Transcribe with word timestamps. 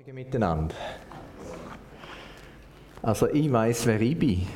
Morgen 0.00 0.14
miteinander. 0.14 0.74
Also 3.02 3.28
ich 3.28 3.52
weiß, 3.52 3.84
wer 3.84 4.00
ich 4.00 4.18
bin. 4.18 4.46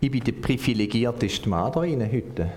Ich 0.00 0.10
bin 0.10 0.22
der 0.22 0.32
privilegierteste 0.32 1.48
Mann 1.48 1.72
hier 1.72 1.82
rein 1.82 2.12
heute. 2.12 2.52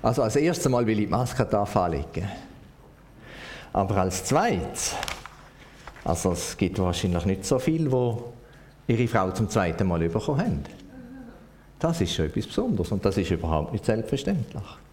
Also 0.00 0.22
als 0.22 0.36
erstes 0.36 0.70
Mal 0.70 0.86
will 0.86 0.98
ich 0.98 1.04
die 1.04 1.10
Maske 1.10 1.46
anlegen. 1.46 2.26
Aber 3.74 3.98
als 3.98 4.24
zweites, 4.24 4.96
also 6.04 6.32
es 6.32 6.56
gibt 6.56 6.78
wahrscheinlich 6.78 7.26
nicht 7.26 7.44
so 7.44 7.58
viele, 7.58 7.90
die 8.88 8.94
ihre 8.94 9.08
Frau 9.08 9.30
zum 9.32 9.50
zweiten 9.50 9.86
Mal 9.86 10.08
bekommen 10.08 10.40
haben. 10.40 10.64
Das 11.78 12.00
ist 12.00 12.14
schon 12.14 12.26
etwas 12.26 12.46
Besonderes 12.46 12.92
und 12.92 13.04
das 13.04 13.18
ist 13.18 13.30
überhaupt 13.30 13.74
nicht 13.74 13.84
selbstverständlich. 13.84 14.85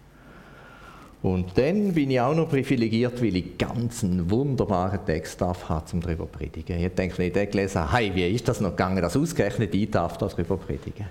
Und 1.24 1.56
dann 1.56 1.94
bin 1.94 2.10
ich 2.10 2.20
auch 2.20 2.34
noch 2.34 2.50
privilegiert, 2.50 3.22
weil 3.22 3.34
ich 3.36 3.56
ganz 3.56 4.04
einen 4.04 4.30
wunderbaren 4.30 5.06
Text 5.06 5.40
haben, 5.40 5.82
um 5.94 6.00
darüber 6.02 6.24
zu 6.24 6.38
predigen. 6.38 6.78
Ich 6.78 6.92
denke, 6.92 7.16
wenn 7.16 7.28
ich 7.28 7.32
den 7.32 7.50
gelesen 7.50 7.80
habe, 7.80 7.92
hey, 7.94 8.14
wie 8.14 8.28
ist 8.28 8.46
das 8.46 8.60
noch 8.60 8.72
gegangen, 8.72 9.00
dass 9.00 9.16
ausgerechnet 9.16 9.74
ich 9.74 9.90
darf 9.90 10.18
darüber 10.18 10.58
predigen. 10.58 11.06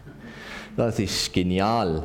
Das 0.77 0.99
ist 0.99 1.33
genial. 1.33 2.03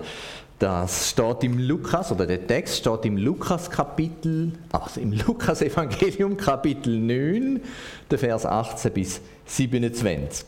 Das 0.59 1.11
steht 1.11 1.45
im 1.45 1.59
Lukas, 1.59 2.11
oder 2.11 2.25
der 2.25 2.47
Text 2.47 2.79
steht 2.79 3.05
im 3.05 3.19
Lukas-Kapitel, 3.19 4.53
also 4.73 5.03
im 5.03 5.13
Lukas-Evangelium, 5.13 6.39
Kapitel 6.39 6.99
9, 6.99 7.61
der 8.11 8.19
Vers 8.19 8.47
18 8.47 8.91
bis 8.91 9.21
27. 9.45 10.47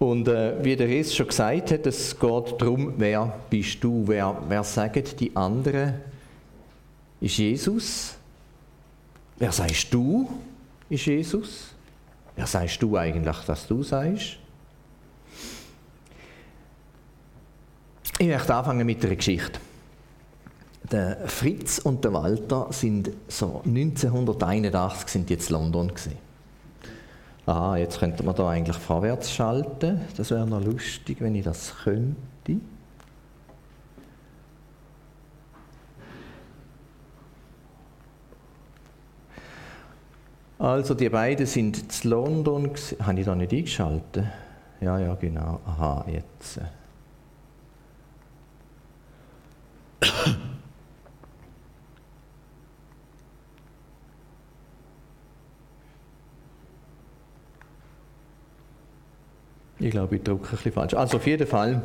Und 0.00 0.26
äh, 0.26 0.54
wie 0.64 0.74
der 0.74 0.88
Ries 0.88 1.14
schon 1.14 1.28
gesagt 1.28 1.70
hat, 1.70 1.86
es 1.86 2.18
geht 2.18 2.60
darum, 2.60 2.94
wer 2.96 3.32
bist 3.48 3.84
du, 3.84 4.02
wer, 4.08 4.42
wer 4.48 4.64
sagt 4.64 5.20
die 5.20 5.36
anderen, 5.36 6.10
ist 7.22 7.38
Jesus. 7.38 8.14
Wer 9.38 9.52
sagst 9.52 9.94
du, 9.94 10.28
ist 10.90 11.06
Jesus? 11.06 11.68
Wer 12.34 12.46
sagst 12.46 12.82
du 12.82 12.96
eigentlich, 12.96 13.36
dass 13.46 13.66
du 13.66 13.82
sagst? 13.82 14.38
Ich 18.18 18.26
möchte 18.26 18.54
anfangen 18.54 18.86
mit 18.86 19.04
einer 19.04 19.16
Geschichte. 19.16 19.60
Der 20.90 21.28
Fritz 21.28 21.78
und 21.78 22.04
der 22.04 22.12
Walter 22.12 22.66
sind 22.70 23.10
so 23.28 23.62
1981 23.64 25.08
sind 25.08 25.30
jetzt 25.30 25.48
London 25.50 25.88
gewesen. 25.88 26.18
Ah, 27.46 27.76
jetzt 27.76 27.98
könnte 27.98 28.22
man 28.24 28.34
da 28.34 28.48
eigentlich 28.48 28.76
vorwärts 28.76 29.32
schalten. 29.32 30.02
Das 30.16 30.30
wäre 30.30 30.46
noch 30.46 30.62
lustig, 30.62 31.20
wenn 31.20 31.34
ich 31.34 31.44
das 31.44 31.74
könnte. 31.84 32.16
Also 40.62 40.94
die 40.94 41.08
beiden 41.08 41.44
sind 41.44 41.90
zu 41.90 42.08
London. 42.08 42.70
Habe 43.00 43.18
ich 43.18 43.26
da 43.26 43.34
nicht 43.34 43.52
eingeschaltet? 43.52 44.24
Ja, 44.80 44.96
ja, 44.96 45.16
genau. 45.16 45.58
Aha, 45.66 46.06
jetzt. 46.06 46.60
Ich 59.80 59.90
glaube, 59.90 60.14
ich 60.14 60.22
drücke 60.22 60.44
ein 60.44 60.50
bisschen 60.52 60.70
falsch. 60.70 60.94
Also 60.94 61.16
auf 61.16 61.26
jeden 61.26 61.48
Fall 61.48 61.82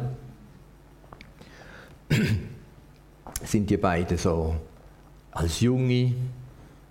sind 3.44 3.72
die 3.72 3.78
beiden 3.78 4.20
so 4.20 4.56
als 5.32 5.62
Junge, 5.62 6.14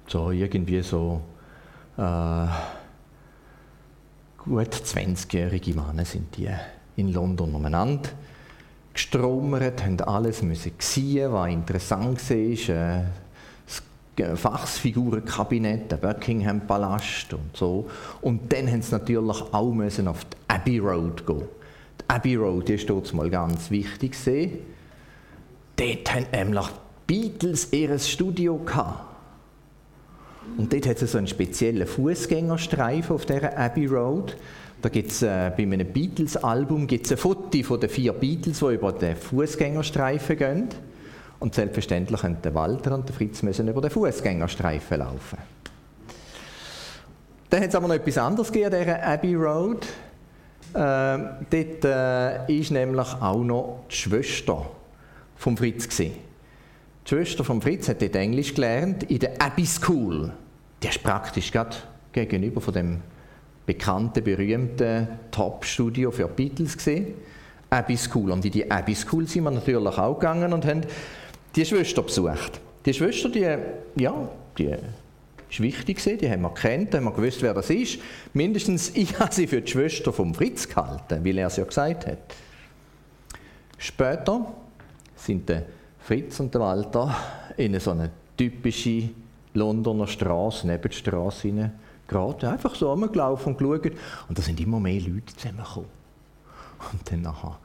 so 0.08 0.32
irgendwie 0.32 0.82
so 0.82 1.22
äh, 1.96 2.46
gut 4.38 4.74
20-jährige 4.74 5.74
Männer 5.74 6.04
sind 6.04 6.36
die 6.36 6.48
in 6.96 7.12
London 7.12 7.54
umeinander 7.54 8.10
gestromert, 8.96 9.84
haben 9.84 10.00
alles 10.00 10.42
müssen 10.42 10.72
sehen, 10.78 11.32
was 11.32 11.50
interessant 11.50 12.30
war. 12.30 12.74
Äh, 12.74 13.04
Fachsfigurenkabinett, 14.34 15.92
der 15.92 15.98
Buckingham 15.98 16.66
Palast 16.66 17.34
und 17.34 17.54
so. 17.54 17.86
Und 18.22 18.50
dann 18.50 18.66
haben 18.66 18.80
sie 18.80 18.92
natürlich 18.92 19.42
auch 19.52 19.74
müssen 19.74 20.08
auf 20.08 20.24
die 20.24 20.36
Abbey 20.48 20.78
Road 20.78 21.26
gehen. 21.26 21.42
Die 22.00 22.08
Abbey 22.08 22.36
Road, 22.36 22.66
die 22.66 22.74
ist 22.74 22.88
mal 23.12 23.28
ganz 23.28 23.70
wichtig 23.70 24.12
gesehen. 24.12 24.60
Dort 25.76 26.14
haben 26.14 26.26
nämlich 26.32 26.66
Beatles 27.06 27.70
ihr 27.74 27.98
Studio 27.98 28.56
gehabt. 28.56 29.05
Und 30.56 30.72
dort 30.72 30.86
hat 30.86 31.02
es 31.02 31.12
so 31.12 31.18
einen 31.18 31.26
speziellen 31.26 31.86
Fußgängerstreifen 31.86 33.14
auf 33.14 33.26
dieser 33.26 33.56
Abbey 33.56 33.86
Road. 33.86 34.36
Da 34.82 34.88
gibt 34.88 35.10
es 35.10 35.22
äh, 35.22 35.50
bei 35.56 35.62
einem 35.62 35.86
Beatles-Album 35.86 36.86
ein 36.90 37.16
Foto 37.16 37.62
von 37.62 37.80
den 37.80 37.90
vier 37.90 38.12
Beatles, 38.12 38.60
die 38.60 38.74
über 38.74 38.92
den 38.92 39.16
Fußgängerstreifen 39.16 40.36
gehen. 40.36 40.68
Und 41.38 41.54
selbstverständlich 41.54 42.20
können 42.20 42.38
der 42.42 42.54
Walter 42.54 42.94
und 42.94 43.08
der 43.08 43.14
Fritz 43.14 43.42
müssen 43.42 43.68
über 43.68 43.80
den 43.80 43.90
Fußgängerstreifen 43.90 44.98
laufen. 44.98 45.38
Dann 47.50 47.62
hat 47.62 47.68
es 47.68 47.74
aber 47.74 47.88
noch 47.88 47.94
etwas 47.94 48.18
anderes 48.18 48.48
an 48.48 48.54
dieser 48.54 49.02
Abbey 49.02 49.34
Road. 49.34 49.86
Ähm, 50.74 51.28
dort 51.50 51.84
äh, 51.84 52.58
ist 52.58 52.70
nämlich 52.70 53.08
auch 53.20 53.42
noch 53.42 53.84
die 53.90 53.94
Schwester 53.94 54.66
vom 55.36 55.56
Fritz 55.56 55.88
gewesen. 55.88 56.25
Die 57.06 57.10
Schwester 57.10 57.44
von 57.44 57.62
Fritz 57.62 57.88
hat 57.88 58.02
dort 58.02 58.16
Englisch 58.16 58.52
gelernt 58.52 59.04
in 59.04 59.20
der 59.20 59.40
Abbey 59.40 59.64
School. 59.64 60.32
Die 60.82 60.88
ist 60.88 61.04
praktisch 61.04 61.52
gegenüber 62.10 62.60
von 62.60 62.74
dem 62.74 63.00
bekannten, 63.64 64.24
berühmten 64.24 65.06
Top-Studio 65.30 66.10
für 66.10 66.26
Beatles 66.26 66.76
gesehen. 66.76 67.14
Abbey 67.70 67.96
School. 67.96 68.32
Und 68.32 68.44
in 68.44 68.50
die 68.50 68.68
Abbey 68.68 68.96
School 68.96 69.28
sind 69.28 69.44
wir 69.44 69.52
natürlich 69.52 69.96
auch 69.98 70.18
gegangen 70.18 70.52
und 70.52 70.66
haben 70.66 70.80
die 71.54 71.64
Schwester 71.64 72.02
besucht. 72.02 72.60
Die 72.84 72.92
Schwester, 72.92 73.28
die, 73.28 73.56
ja, 74.00 74.28
die 74.58 74.74
ist 75.48 75.60
wichtig 75.60 75.98
gewesen, 75.98 76.18
die 76.18 76.28
haben 76.28 76.42
wir 76.42 76.54
kennt, 76.54 76.92
haben 76.92 77.04
wir 77.04 77.12
gewusst, 77.12 77.40
wer 77.40 77.54
das 77.54 77.70
ist. 77.70 78.00
Mindestens 78.32 78.90
ich 78.96 79.16
habe 79.20 79.32
sie 79.32 79.46
für 79.46 79.60
die 79.60 79.70
Schwester 79.70 80.12
vom 80.12 80.34
Fritz 80.34 80.68
gehalten, 80.68 81.24
weil 81.24 81.38
er 81.38 81.46
es 81.46 81.56
ja 81.56 81.64
gesagt 81.64 82.08
hat. 82.08 82.18
Später 83.78 84.52
sind 85.14 85.48
der 85.48 85.66
Fritz 86.06 86.38
und 86.38 86.54
Walter 86.54 87.16
in 87.56 87.80
so 87.80 87.90
eine 87.90 88.10
typische 88.36 89.10
Londoner 89.54 90.06
Straße, 90.06 90.64
neben 90.64 90.88
die 90.88 90.96
Straße 90.96 91.48
rein, 91.48 91.72
gerade 92.06 92.48
einfach 92.48 92.76
so 92.76 92.92
rumgelaufen 92.92 93.54
und 93.54 93.58
geschaut. 93.58 93.92
Und 94.28 94.38
da 94.38 94.40
sind 94.40 94.60
immer 94.60 94.78
mehr 94.78 95.00
Leute 95.00 95.34
zusammengekommen. 95.34 95.88
Und 96.92 97.10
dann 97.10 97.22
nachher 97.22 97.58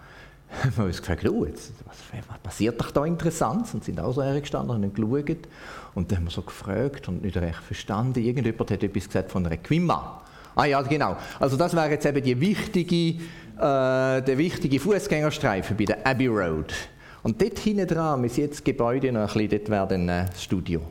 haben 0.64 0.76
wir 0.76 0.86
uns 0.86 0.98
gefragt, 0.98 1.30
oh, 1.30 1.46
jetzt, 1.46 1.72
was, 1.86 1.98
was, 2.28 2.40
passiert 2.40 2.82
doch 2.82 2.90
da 2.90 3.06
Interessantes? 3.06 3.76
Und 3.76 3.84
sind 3.84 4.00
auch 4.00 4.12
so 4.12 4.24
hergestanden 4.24 4.76
und 4.76 4.84
haben 4.86 4.94
geschaut. 4.96 5.48
Und 5.94 6.12
dann 6.12 6.18
haben 6.18 6.26
wir 6.26 6.32
so 6.32 6.42
gefragt 6.42 7.08
und 7.10 7.22
nicht 7.22 7.38
recht 7.38 7.62
verstanden. 7.62 8.24
Irgendjemand 8.24 8.72
hat 8.72 8.82
etwas 8.82 9.06
gesagt 9.06 9.30
von 9.30 9.46
einer 9.46 9.58
Quimma. 9.58 10.20
Ah 10.56 10.66
ja, 10.66 10.82
genau. 10.82 11.16
Also 11.40 11.58
das 11.58 11.76
wäre 11.76 11.92
jetzt 11.92 12.08
eben 12.08 12.24
die 12.24 12.40
wichtige, 12.42 12.96
äh, 12.96 14.22
der 14.24 14.38
wichtige 14.40 14.80
Fußgängerstreifen 14.80 15.78
bei 15.78 15.86
der 15.86 16.08
Abbey 16.08 16.26
Road. 16.26 16.74
Und 17.24 17.42
dort 17.42 17.60
hinten 17.60 17.88
dran 17.88 18.24
ist 18.24 18.38
jetzt 18.38 18.60
das 18.60 18.64
Gebäude 18.64 19.12
noch 19.12 19.22
ein 19.22 19.28
bisschen, 19.28 19.50
dort 19.50 19.70
wäre 19.70 19.88
dann 19.88 20.10
äh, 20.10 20.26
das 20.26 20.44
Studio. 20.44 20.82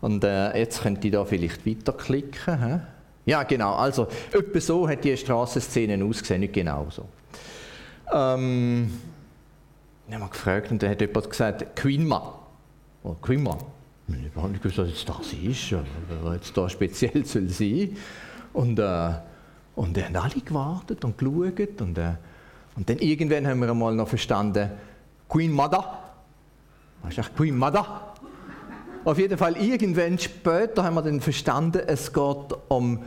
Und 0.00 0.24
äh, 0.24 0.56
jetzt 0.58 0.82
könnt 0.82 1.04
ihr 1.04 1.10
da 1.10 1.24
vielleicht 1.24 1.66
weiterklicken. 1.66 2.66
He? 2.66 2.80
Ja, 3.26 3.42
genau. 3.42 3.74
Also, 3.74 4.08
etwa 4.32 4.60
so 4.60 4.88
hat 4.88 5.04
die 5.04 5.16
Straßenszene 5.16 6.02
ausgesehen, 6.04 6.40
nicht 6.40 6.54
genau 6.54 6.86
so. 6.90 7.06
Ähm, 8.12 8.90
ich 10.08 10.14
habe 10.14 10.30
gefragt 10.30 10.70
und 10.70 10.82
dann 10.82 10.90
hat 10.90 11.00
jemand 11.00 11.28
gesagt, 11.28 11.76
Queenma. 11.76 12.38
Oh, 13.02 13.14
Queenma. 13.20 13.58
Ich 14.08 14.34
habe 14.34 14.48
nicht 14.48 14.62
gewusst, 14.62 14.78
was 14.78 14.88
jetzt 14.88 15.08
das 15.08 15.32
ist, 15.32 15.74
was 16.22 16.34
jetzt 16.34 16.56
da 16.56 16.68
speziell 16.68 17.24
soll 17.26 17.48
sein. 17.48 17.96
Und, 18.54 18.78
äh, 18.78 19.10
und 19.76 19.96
dann 19.96 20.04
haben 20.04 20.16
alle 20.16 20.40
gewartet 20.42 21.04
und 21.04 21.18
geschaut. 21.18 21.80
Und, 21.80 21.98
äh, 21.98 22.14
und 22.76 22.88
dann 22.88 22.98
irgendwann 22.98 23.46
haben 23.46 23.60
wir 23.60 23.70
einmal 23.70 23.94
noch 23.94 24.08
verstanden, 24.08 24.70
Queen 25.28 25.52
Mother. 25.52 25.98
Was 27.02 27.18
ist 27.18 27.36
Queen 27.36 27.56
Mother? 27.56 28.14
Auf 29.04 29.18
jeden 29.18 29.38
Fall, 29.38 29.56
irgendwann 29.56 30.18
später 30.18 30.82
haben 30.84 30.94
wir 30.94 31.02
dann 31.02 31.20
verstanden, 31.20 31.82
es 31.86 32.12
geht 32.12 32.54
um 32.68 33.02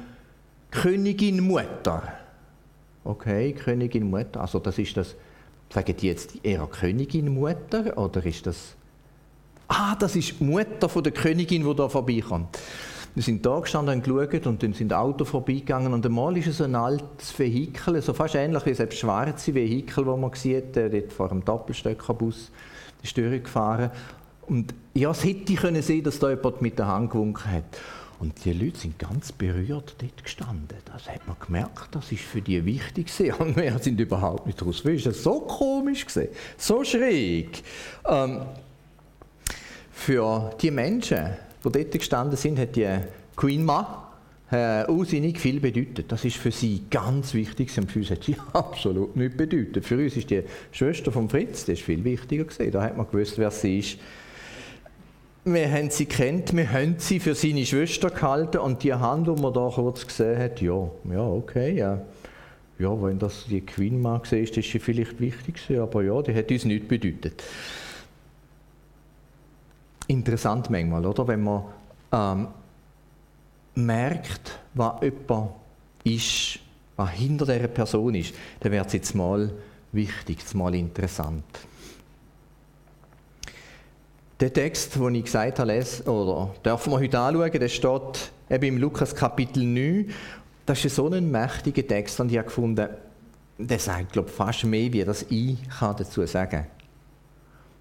Königin 0.72 1.42
Mutter. 1.46 2.04
Okay, 3.04 3.54
Königin 3.54 4.10
Mutter. 4.10 4.42
Also 4.42 4.60
das 4.60 4.78
ist 4.78 4.96
das, 4.96 5.16
sagen 5.74 5.96
die 5.98 6.08
jetzt 6.08 6.44
eher 6.44 6.66
Königin 6.68 7.34
Mutter 7.34 7.98
oder 7.98 8.26
ist 8.26 8.46
das... 8.46 8.76
Ah, 9.68 9.96
das 9.96 10.16
ist 10.16 10.42
Mutter 10.42 10.90
von 10.90 11.04
der 11.04 11.14
Königin, 11.14 11.64
die 11.64 11.76
da 11.76 11.90
vorbeikommt. 11.90 12.58
Wir 13.14 13.24
sind 13.24 13.46
da 13.46 13.60
gestanden 13.60 13.96
und 13.96 14.04
geschaut 14.06 14.48
und 14.48 14.64
dann 14.64 14.74
sind 14.74 14.94
Autos 14.94 15.30
vorbeigegangen 15.30 15.94
und 15.94 16.06
einmal 16.06 16.38
ist 16.38 16.48
es 16.48 16.62
ein 16.62 16.76
altes 16.76 17.38
Vehikel, 17.38 18.02
so 18.02 18.14
fast 18.14 18.36
ähnlich 18.36 18.66
wie 18.66 18.74
das 18.74 18.96
schwarze 18.98 19.54
Vehikel, 19.54 20.06
das 20.06 20.18
man 20.18 20.34
sieht, 20.34 20.78
äh, 20.78 20.90
dort 20.90 21.12
vor 21.12 21.30
einem 21.30 21.44
Doppelstöckerbus 21.44 22.52
ist 23.04 23.18
durchgefahren. 23.18 23.92
Und 24.48 24.74
ja, 24.94 25.12
es 25.12 25.26
hätte 25.26 25.56
können 25.56 25.82
sehen, 25.82 26.04
dass 26.04 26.20
da 26.20 26.30
jemand 26.30 26.62
mit 26.62 26.80
der 26.80 26.88
Hand 26.88 27.12
gewunken 27.12 27.52
hat. 27.52 27.78
Und 28.20 28.46
die 28.46 28.54
Leute 28.54 28.78
sind 28.78 29.00
ganz 29.00 29.32
berührt 29.32 29.96
dort 29.98 30.24
gestanden. 30.24 30.78
Das 30.86 31.10
hat 31.10 31.28
man 31.28 31.36
gemerkt, 31.44 31.90
das 31.92 32.12
ist 32.12 32.22
für 32.22 32.42
die 32.42 32.64
wichtig. 32.64 33.12
Und 33.40 33.58
wir 33.58 33.78
sind 33.80 34.00
überhaupt 34.00 34.46
nicht 34.46 34.64
raus. 34.64 34.84
Das 34.86 35.06
war 35.06 35.14
so 35.14 35.40
komisch 35.42 36.06
gewesen, 36.06 36.30
so 36.56 36.84
schräg. 36.84 37.64
Ähm, 38.08 38.42
für 39.92 40.52
die 40.62 40.70
Menschen, 40.70 41.32
die 41.64 41.72
dort 41.72 41.92
gestanden 41.92 42.38
sind, 42.38 42.60
hat 42.60 42.76
die 42.76 42.88
Queen 43.36 43.64
Ma 43.64 44.12
äh, 44.52 44.86
unsinnig 44.86 45.40
viel 45.40 45.60
bedeutet. 45.60 46.12
Das 46.12 46.26
ist 46.26 46.38
für 46.38 46.52
sie 46.52 46.84
ganz 46.90 47.34
wichtig 47.34 47.76
und 47.78 47.92
für 47.92 48.00
uns 48.00 48.12
hat 48.12 48.24
sie 48.24 48.36
absolut 48.54 49.16
nichts 49.16 49.38
bedeutet. 49.38 49.86
Für 49.86 49.98
uns 49.98 50.18
ist 50.18 50.30
die 50.30 50.44
Schwester 50.72 51.12
von 51.12 51.30
Fritz, 51.30 51.66
die 51.66 51.74
ist 51.74 51.82
viel 51.82 52.04
wichtiger 52.04 52.44
gewesen. 52.44 52.72
Da 52.72 52.84
hat 52.84 52.98
man 52.98 53.08
gewusst, 53.10 53.38
wer 53.38 53.52
sie 53.52 53.80
ist. 53.80 53.98
Wir 55.44 55.72
haben 55.72 55.90
sie 55.90 56.06
kennt, 56.06 56.56
wir 56.56 56.72
haben 56.72 56.96
sie 57.00 57.20
für 57.20 57.34
seine 57.34 57.66
Schwester 57.66 58.12
gehalten 58.12 58.58
und 58.58 58.84
die 58.84 58.94
Hand, 58.94 59.26
die 59.26 59.42
man 59.42 59.52
da 59.52 59.72
kurz 59.74 60.06
gesehen 60.06 60.38
hat, 60.38 60.62
ja, 60.62 60.88
ja, 61.12 61.28
okay, 61.28 61.76
ja. 61.76 62.00
Ja, 62.78 63.02
wenn 63.02 63.18
das 63.18 63.46
die 63.50 63.62
Queen 63.62 64.02
mal 64.02 64.20
gesehen 64.20 64.44
ist, 64.44 64.56
ist 64.58 64.72
sie 64.72 64.80
vielleicht 64.80 65.20
wichtig 65.20 65.56
aber 65.80 66.04
ja, 66.04 66.22
die 66.22 66.36
hat 66.36 66.52
uns 66.52 66.66
nichts 66.66 66.88
bedeutet. 66.88 67.42
Interessant 70.12 70.70
manchmal, 70.70 71.06
oder? 71.06 71.26
Wenn 71.26 71.42
man 71.42 71.64
ähm, 72.12 72.48
merkt, 73.76 74.60
was 74.74 75.02
jemand 75.02 75.52
ist, 76.04 76.60
was 76.98 77.10
hinter 77.12 77.46
dieser 77.46 77.70
Person 77.70 78.16
ist, 78.16 78.34
dann 78.60 78.74
wird 78.74 78.88
es 78.88 78.94
jetzt 78.94 79.16
mal 79.16 79.50
wichtig, 79.94 80.40
jetzt 80.40 80.54
mal 80.54 80.76
interessant. 80.76 81.46
Der 84.42 84.52
Text, 84.52 84.96
den 84.96 85.16
ich 85.16 85.24
gesagt 85.24 85.60
habe, 85.60 85.72
lesen, 85.72 86.06
oder 86.10 86.54
dürfen 86.66 86.92
wir 86.92 87.00
heute 87.00 87.18
anschauen, 87.18 87.52
der 87.52 87.70
steht 87.70 88.32
eben 88.50 88.66
im 88.66 88.78
Lukas 88.80 89.16
Kapitel 89.16 89.64
9. 89.64 90.10
Das 90.66 90.84
ist 90.84 90.94
so 90.94 91.08
ein 91.10 91.32
mächtiger 91.32 91.88
Text 91.88 92.20
und 92.20 92.30
ich 92.32 92.38
habe 92.38 92.48
gefunden, 92.48 92.90
der 93.58 93.80
sagt, 93.80 94.12
glaube 94.12 94.28
fast 94.28 94.66
mehr, 94.66 94.92
wie 94.92 95.06
das 95.06 95.26
ich 95.30 95.58
kann 95.70 95.96
dazu 95.96 96.26
sagen 96.26 96.68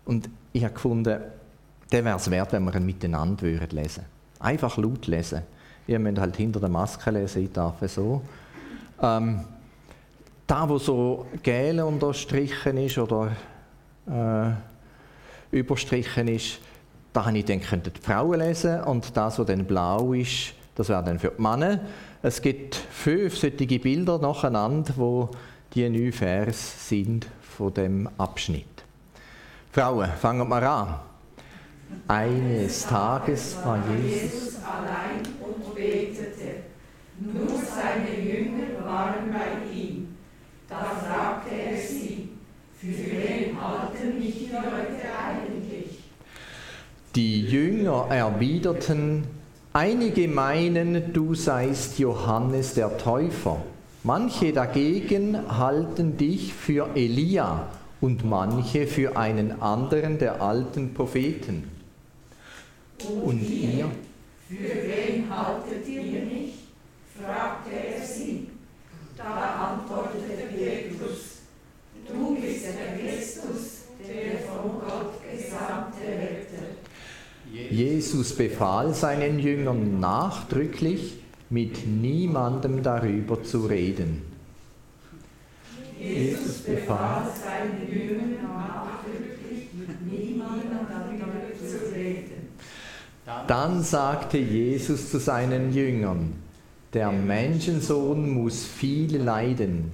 Und 0.05 0.29
ich 0.53 0.63
habe 0.63 0.75
gefunden, 0.75 1.19
der 1.93 2.05
wäre 2.05 2.17
es 2.17 2.31
wert, 2.31 2.53
wenn 2.53 2.65
wir 2.65 2.75
ihn 2.75 2.87
miteinander 2.87 3.47
lesen 3.47 3.71
würden. 3.71 4.05
Einfach 4.39 4.77
laut 4.77 5.07
lesen. 5.07 5.43
Ihr 5.87 5.99
müsst 5.99 6.19
halt 6.19 6.37
hinter 6.37 6.61
der 6.61 6.69
Maske 6.69 7.11
lesen, 7.11 7.45
ich 7.45 7.53
darf 7.53 7.77
so. 7.87 8.23
Ähm, 9.03 9.45
da, 10.47 10.69
wo 10.69 10.79
so 10.79 11.27
gel 11.43 11.81
unterstrichen 11.81 12.77
ist 12.77 12.99
oder 12.99 13.33
äh, 14.09 15.57
überstrichen 15.57 16.29
ist, 16.29 16.59
da 17.13 17.27
habe 17.27 17.39
ich 17.39 17.47
gedacht, 17.47 17.69
könnten 17.69 17.93
die 17.93 18.01
Frauen 18.01 18.39
lesen 18.41 18.83
und 18.83 19.17
das, 19.17 19.39
was 19.39 19.47
dann 19.47 19.65
blau 19.65 20.13
ist, 20.13 20.55
das 20.75 20.89
wäre 20.89 21.03
dann 21.03 21.19
für 21.19 21.33
die 21.37 21.43
Männer. 21.43 21.81
Es 22.23 22.41
gibt 22.41 22.75
fünf 22.75 23.37
solche 23.37 23.79
Bilder 23.79 24.19
nacheinander, 24.19 24.93
wo 24.97 25.31
die 25.75 25.89
neun 25.89 26.13
Vers 26.13 26.89
sind 26.89 27.27
von 27.41 27.75
dem 27.75 28.09
Abschnitt. 28.19 28.67
Frauen, 29.73 30.09
fangen 30.21 30.49
wir 30.49 30.63
an. 30.63 31.10
Eines 32.09 32.87
Tages 32.87 33.57
war 33.65 33.79
Jesus 33.89 34.57
allein 34.65 35.23
und 35.41 35.75
betete. 35.75 36.65
Nur 37.21 37.49
seine 37.49 38.21
Jünger 38.21 38.85
waren 38.85 39.31
bei 39.33 39.73
ihm. 39.73 40.17
Da 40.69 40.79
fragte 40.79 41.55
er 41.55 41.77
sie, 41.77 42.31
für 42.77 42.89
wen 42.89 43.61
halten 43.61 44.19
mich 44.19 44.39
die 44.39 44.51
Leute 44.53 45.07
eigentlich? 45.25 45.99
Die 47.15 47.43
Jünger 47.43 48.07
erwiderten, 48.09 49.25
einige 49.73 50.29
meinen, 50.29 51.13
du 51.13 51.35
seist 51.35 51.99
Johannes 51.99 52.75
der 52.75 52.99
Täufer. 52.99 53.63
Manche 54.03 54.53
dagegen 54.53 55.37
halten 55.59 56.17
dich 56.17 56.55
für 56.55 56.89
Elia 56.95 57.69
und 58.01 58.25
manche 58.25 58.87
für 58.87 59.17
einen 59.17 59.61
anderen 59.61 60.19
der 60.19 60.41
alten 60.41 60.95
Propheten. 60.95 61.80
Und 63.09 63.43
ihr? 63.43 63.91
Für 64.49 64.57
wen 64.57 65.31
haltet 65.31 65.89
ihr 65.89 66.23
mich? 66.23 66.55
fragte 67.17 67.71
er 67.71 68.05
sie. 68.05 68.49
Da 69.17 69.79
antwortete 69.79 70.47
Petrus, 70.55 71.41
du 72.09 72.35
bist 72.41 72.65
der 72.67 72.99
Christus, 72.99 73.85
der 74.01 74.41
von 74.41 74.81
Gott 74.81 75.15
gesandte 75.31 76.07
Retter. 76.07 76.81
Jesus 77.53 78.35
befahl 78.35 78.95
seinen 78.95 79.39
Jüngern 79.39 80.01
nachdrücklich, 80.01 81.19
mit 81.51 81.87
niemandem 81.87 82.83
darüber 82.83 83.43
zu 83.43 83.67
reden. 83.67 84.23
Jesus 85.99 86.59
befahl 86.59 87.25
seinen 87.35 87.93
Jüngern 87.93 88.37
nachdrücklich, 88.43 89.69
mit 89.75 90.11
niemandem 90.11 90.79
darüber 90.89 91.27
zu 91.59 91.95
reden. 91.95 92.49
Dann 93.47 93.83
sagte 93.83 94.39
Jesus 94.39 95.11
zu 95.11 95.19
seinen 95.19 95.73
Jüngern, 95.73 96.35
der 96.93 97.13
Menschensohn 97.13 98.31
muss 98.31 98.65
viel 98.65 99.17
leiden. 99.17 99.93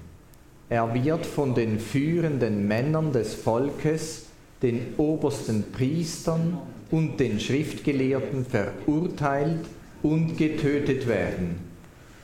Er 0.69 0.93
wird 0.93 1.25
von 1.25 1.53
den 1.53 1.79
führenden 1.79 2.67
Männern 2.67 3.11
des 3.11 3.35
Volkes, 3.35 4.25
den 4.61 4.95
obersten 4.97 5.71
Priestern 5.71 6.57
und 6.91 7.19
den 7.19 7.39
Schriftgelehrten 7.39 8.45
verurteilt 8.45 9.65
und 10.01 10.37
getötet 10.37 11.07
werden. 11.07 11.59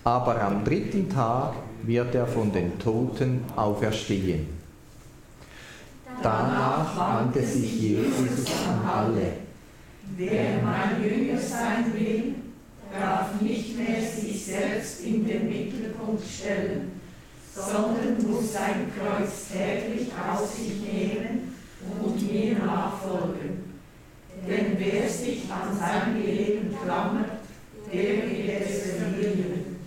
Aber 0.03 0.41
am 0.41 0.63
dritten 0.63 1.09
Tag 1.09 1.53
wird 1.83 2.15
er 2.15 2.27
von 2.27 2.51
den 2.51 2.77
Toten 2.79 3.41
auferstehen. 3.55 4.47
Danach 6.21 6.97
wandte 6.97 7.43
sich 7.43 7.79
Jesus 7.81 8.45
an 8.67 8.87
alle 8.87 9.42
Wer 10.17 10.61
mein 10.61 11.03
Jünger 11.03 11.39
sein 11.39 11.91
will, 11.93 12.35
darf 12.91 13.41
nicht 13.41 13.77
mehr 13.77 14.01
sich 14.01 14.45
selbst 14.45 15.03
in 15.03 15.25
den 15.25 15.49
Mittelpunkt 15.49 16.23
stellen, 16.27 16.91
sondern 17.53 18.17
muss 18.29 18.53
sein 18.53 18.91
Kreuz 18.97 19.47
täglich 19.51 20.09
auf 20.13 20.53
sich 20.53 20.81
nehmen 20.81 21.55
und 22.03 22.31
mir 22.31 22.53
nachfolgen. 22.59 23.63
Denn 24.47 24.77
wer 24.77 25.09
sich 25.09 25.43
an 25.49 25.75
sein 25.77 26.21
Leben 26.21 26.75
klammert, 26.83 27.39
der 27.91 28.03
wird 28.03 28.69
es 28.69 28.91
verlieren. 28.97 29.77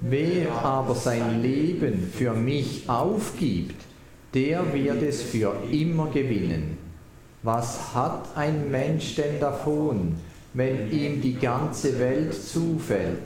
Wer 0.00 0.52
aber 0.52 0.94
sein 0.94 1.42
Leben 1.42 2.10
für 2.16 2.32
mich 2.32 2.88
aufgibt, 2.88 3.82
der 4.32 4.72
wird 4.72 5.02
es 5.02 5.22
für 5.22 5.54
immer 5.70 6.08
gewinnen. 6.10 6.77
Was 7.42 7.94
hat 7.94 8.36
ein 8.36 8.70
Mensch 8.70 9.14
denn 9.14 9.38
davon, 9.38 10.16
wenn 10.54 10.90
ihm 10.90 11.20
die 11.20 11.34
ganze 11.34 11.98
Welt 11.98 12.34
zufällt, 12.34 13.22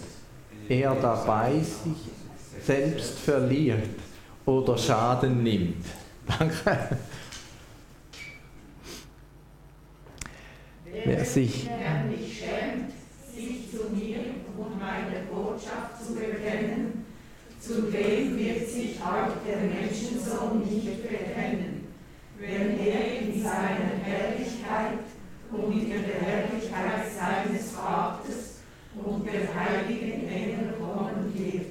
er 0.69 0.95
dabei 0.97 1.53
sich 1.55 2.11
selbst 2.63 3.19
verliert 3.21 3.89
oder 4.45 4.77
Schaden 4.77 5.43
nimmt? 5.43 5.87
Danke. 6.39 6.99
Wer 11.05 11.25
sich 11.25 11.71
nicht 12.09 12.39
schämt, 12.39 12.93
sich 13.35 13.71
zu 13.71 13.95
mir 13.95 14.19
und 14.59 14.79
meine 14.79 15.25
Botschaft 15.33 16.07
zu 16.07 16.15
bekennen, 16.15 17.07
zu 17.59 17.91
dem 17.91 18.39
wird 18.39 18.69
sich 18.69 19.01
auch 19.01 19.33
der 19.47 19.57
Menschensohn 19.57 20.61
nicht 20.61 21.03
bekennen 21.03 21.72
wenn 22.43 22.79
er 22.81 23.21
in 23.21 23.41
seiner 23.41 23.95
Herrlichkeit 24.03 24.99
und 25.53 25.73
in 25.73 25.91
der 25.91 26.21
Herrlichkeit 26.21 27.05
seines 27.17 27.71
Vaters 27.71 28.59
und 29.05 29.25
der 29.27 29.55
heiligen 29.55 30.29
Engel 30.29 30.75
kommen 30.81 31.33
wird. 31.35 31.67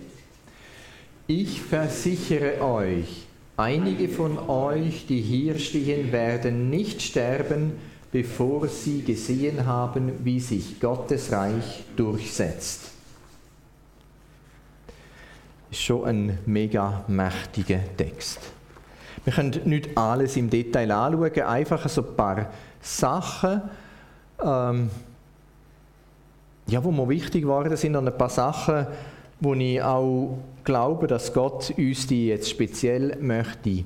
Ich 1.28 1.62
versichere 1.62 2.62
euch, 2.62 3.26
einige 3.58 4.08
von 4.08 4.40
euch, 4.50 5.06
die 5.08 5.22
hier 5.22 5.60
stehen, 5.60 6.12
werden 6.14 6.70
nicht 6.70 7.02
sterben, 7.02 7.74
bevor 8.12 8.68
sie 8.70 9.04
gesehen 9.04 9.66
haben, 9.66 10.24
wie 10.24 10.40
sich 10.40 10.80
Gottes 10.80 11.32
Reich 11.34 11.84
durchsetzt. 11.98 12.92
Schon 15.72 16.06
ein 16.06 16.38
mega 16.46 17.04
mächtiger 17.08 17.80
Text. 17.98 18.40
Wir 19.24 19.34
können 19.34 19.62
nicht 19.66 19.96
alles 19.98 20.36
im 20.36 20.50
Detail 20.50 20.92
anschauen, 20.92 21.42
einfach 21.42 21.88
so 21.88 22.02
ein 22.02 22.16
paar 22.16 22.50
Sachen, 22.82 23.62
ähm, 24.44 24.90
ja, 26.68 26.84
wo 26.84 26.92
mir 26.92 27.08
wichtig 27.10 27.48
waren, 27.48 27.76
sind 27.76 27.96
ein 27.96 28.18
paar 28.18 28.30
Sachen, 28.30 28.88
wo 29.40 29.54
ich 29.54 29.82
auch 29.82 30.38
glaube, 30.64 31.08
dass 31.08 31.34
Gott 31.34 31.74
uns 31.78 32.08
die 32.08 32.28
jetzt 32.28 32.50
speziell 32.50 33.18
möchte 33.20 33.84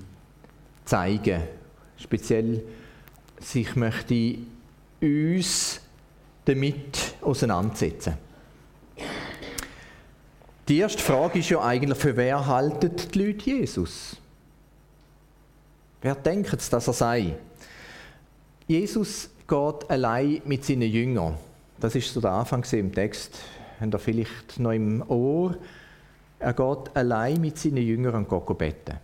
zeigen, 0.86 1.42
speziell 1.98 2.64
sich 3.40 3.76
möchte 3.76 4.38
uns 5.02 5.82
damit 6.46 7.16
auseinandersetzen. 7.22 8.14
Die 10.68 10.78
erste 10.78 11.02
Frage 11.02 11.40
ist 11.40 11.50
ja 11.50 11.62
eigentlich, 11.62 11.98
für 11.98 12.16
wer 12.16 12.46
halten 12.46 12.92
die 12.96 13.20
Leute 13.20 13.50
Jesus? 13.50 14.18
Wer 16.06 16.14
denkt 16.14 16.72
dass 16.72 16.88
er 16.88 16.94
sei? 16.94 17.34
Jesus 18.68 19.28
geht 19.48 19.90
allein 19.90 20.40
mit 20.46 20.64
seinen 20.64 20.84
Jüngern. 20.84 21.34
Das 21.80 21.96
ist 21.96 22.14
so 22.14 22.22
der 22.22 22.30
Anfang 22.30 22.64
im 22.74 22.94
Text. 22.94 23.40
Habt 23.82 23.92
ihr 23.92 23.98
vielleicht 23.98 24.60
noch 24.60 24.74
im 24.74 25.04
Ohr? 25.10 25.58
Er 26.38 26.54
geht 26.54 26.96
allein 26.96 27.42
mit 27.42 27.58
seinen 27.58 27.78
Jüngern 27.78 28.24
und 28.24 28.30
geht 28.30 28.58
beten. 28.60 29.00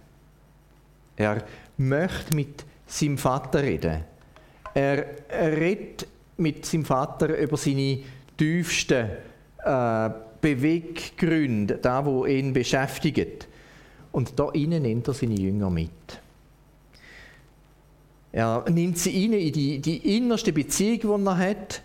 Er 1.16 1.44
möchte 1.76 2.36
mit 2.36 2.66
seinem 2.86 3.18
Vater 3.18 3.64
reden. 3.64 4.04
Er 4.76 5.04
redet 5.32 6.06
mit 6.38 6.68
seinem 6.68 6.86
Vater 6.86 7.36
über 7.36 7.58
seine 7.58 7.98
tiefsten 8.38 9.08
äh, 9.66 10.10
Beweggründe, 10.40 11.80
da 11.82 12.06
wo 12.06 12.28
ihn 12.28 12.54
beschäftigt. 12.54 13.48
Und 14.12 14.38
da 14.40 14.50
innen 14.52 14.84
nimmt 14.84 15.08
er 15.08 15.16
seine 15.16 15.34
Jünger 15.34 15.72
mit. 15.72 15.90
Er 18.32 18.64
nimmt 18.70 18.98
sie 18.98 19.26
in 19.26 19.32
die, 19.32 19.80
die 19.80 20.18
innerste 20.18 20.54
Beziehung, 20.54 21.20
die 21.22 21.28
er 21.28 21.38
hat. 21.38 21.82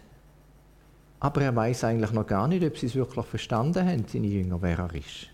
Aber 1.19 1.43
er 1.43 1.57
weiß 1.57 1.85
eigentlich 1.85 2.13
noch 2.13 2.27
gar 2.27 2.47
nicht, 2.47 2.65
ob 2.65 2.79
sie 2.79 2.87
es 2.87 2.95
wirklich 2.95 3.27
verstanden 3.27 3.85
haben, 3.87 4.05
seine 4.07 4.27
Jünger, 4.27 4.59
wer 4.61 4.79
er 4.79 4.95
ist. 4.95 5.29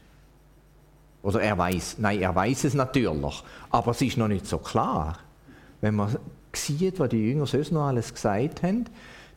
Oder 1.23 1.43
er 1.43 1.57
weiß, 1.59 1.97
nein, 1.99 2.21
er 2.21 2.35
weiß 2.35 2.65
es 2.65 2.75
natürlich, 2.75 3.45
aber 3.71 3.91
es 3.91 4.03
ist 4.03 4.17
noch 4.17 4.29
nicht 4.29 4.47
so 4.47 4.59
klar. 4.59 5.19
Wenn 5.81 5.95
man 5.95 6.17
sieht, 6.53 6.99
was 6.99 7.11
die 7.11 7.29
Jünger 7.29 7.47
sonst 7.47 7.73
noch 7.73 7.87
alles 7.87 8.13
gesagt 8.13 8.63
haben, 8.63 8.87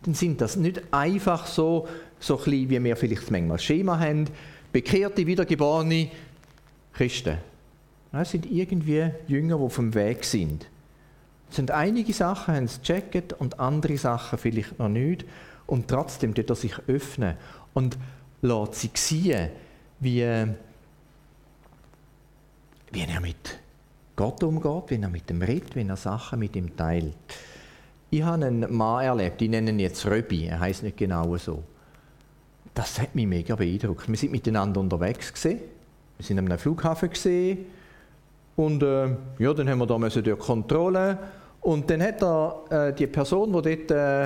dann 0.03 0.13
sind 0.13 0.41
das 0.41 0.55
nicht 0.55 0.81
einfach 0.91 1.45
so, 1.45 1.87
so 2.19 2.37
klein, 2.37 2.69
wie 2.69 2.83
wir 2.83 2.95
vielleicht 2.95 3.31
manchmal 3.31 3.59
Schema 3.59 3.99
haben, 3.99 4.25
bekehrte, 4.71 5.25
wiedergeborene 5.25 6.09
Christen. 6.93 7.37
Es 8.11 8.31
sind 8.31 8.49
irgendwie 8.49 9.09
Jünger, 9.27 9.57
die 9.57 9.63
auf 9.63 9.75
dem 9.75 9.93
Weg 9.93 10.23
sind. 10.23 10.67
Es 11.49 11.57
sind 11.57 11.71
einige 11.71 12.13
Sachen, 12.13 12.55
haben 12.55 12.67
sie 12.67 12.79
gecheckt 12.79 13.33
und 13.33 13.59
andere 13.59 13.97
Sachen 13.97 14.37
vielleicht 14.37 14.79
noch 14.79 14.89
nicht. 14.89 15.25
Und 15.67 15.87
trotzdem 15.87 16.33
tut 16.33 16.49
er 16.49 16.55
sich 16.55 16.77
öffnen 16.87 17.37
und 17.73 17.97
lässt 18.41 18.75
sie 18.75 18.91
sehen, 18.93 19.49
wie, 19.99 20.21
wie 22.91 23.01
er 23.01 23.21
mit 23.21 23.59
Gott 24.15 24.43
umgeht, 24.43 24.83
wie 24.89 25.01
er 25.01 25.09
mit 25.09 25.29
dem 25.29 25.41
redet, 25.41 25.75
wie 25.75 25.87
er 25.87 25.95
Sachen 25.95 26.39
mit 26.39 26.55
ihm 26.55 26.75
teilt. 26.75 27.15
Ich 28.11 28.21
habe 28.21 28.45
einen 28.45 28.73
Mann 28.73 29.03
erlebt, 29.03 29.41
ich 29.41 29.49
nenne 29.49 29.71
ihn 29.71 29.79
jetzt 29.79 30.05
Röbi, 30.05 30.45
er 30.45 30.59
heißt 30.59 30.83
nicht 30.83 30.97
genau 30.97 31.35
so. 31.37 31.63
Das 32.73 32.99
hat 32.99 33.15
mich 33.15 33.25
mega 33.25 33.55
beeindruckt. 33.55 34.07
Wir 34.07 34.17
sind 34.17 34.31
miteinander 34.31 34.81
unterwegs 34.81 35.33
gewesen. 35.33 35.61
Wir 36.17 36.25
sind 36.25 36.39
einem 36.39 36.57
Flughafen 36.57 37.09
gesehen 37.09 37.65
und 38.55 38.83
äh, 38.83 39.09
ja, 39.39 39.53
dann 39.53 39.69
haben 39.69 39.79
wir 39.79 39.87
da 39.87 39.97
müssen 39.97 40.23
durch 40.23 40.39
Kontrolle 40.39 41.17
und 41.61 41.89
dann 41.89 42.01
hat 42.01 42.21
er 42.21 42.63
äh, 42.69 42.93
die 42.93 43.07
Person, 43.07 43.51
die 43.51 43.75
dort 43.75 43.91
äh, 43.91 44.25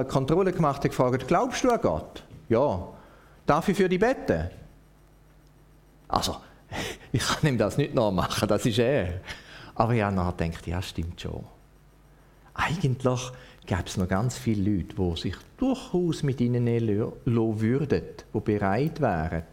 äh, 0.00 0.04
Kontrolle 0.04 0.52
gemacht 0.52 0.82
hat, 0.82 0.90
gefragt: 0.90 1.26
Glaubst 1.28 1.62
du 1.64 1.70
an 1.70 1.80
Gott? 1.80 2.24
Ja. 2.48 2.88
Darf 3.46 3.68
ich 3.68 3.76
für 3.76 3.88
dich 3.88 4.00
beten? 4.00 4.50
Also 6.08 6.36
ich 7.12 7.26
kann 7.26 7.48
ihm 7.50 7.58
das 7.58 7.76
nicht 7.76 7.94
nachmachen, 7.94 8.48
das 8.48 8.66
ist 8.66 8.78
er. 8.78 9.20
Aber 9.74 9.94
ich 9.94 10.02
habe 10.02 10.14
nachgedacht, 10.14 10.66
ja, 10.66 10.82
stimmt 10.82 11.20
schon. 11.20 11.44
Eigentlich 12.54 13.32
gäbe 13.66 13.84
es 13.86 13.96
noch 13.96 14.08
ganz 14.08 14.36
viele 14.36 14.70
Leute, 14.70 14.94
die 14.94 15.20
sich 15.20 15.36
durchaus 15.56 16.22
mit 16.22 16.40
ihnen 16.40 16.66
lassen 16.66 17.60
würden, 17.60 18.02
die 18.34 18.40
bereit 18.40 19.00
wären, 19.00 19.44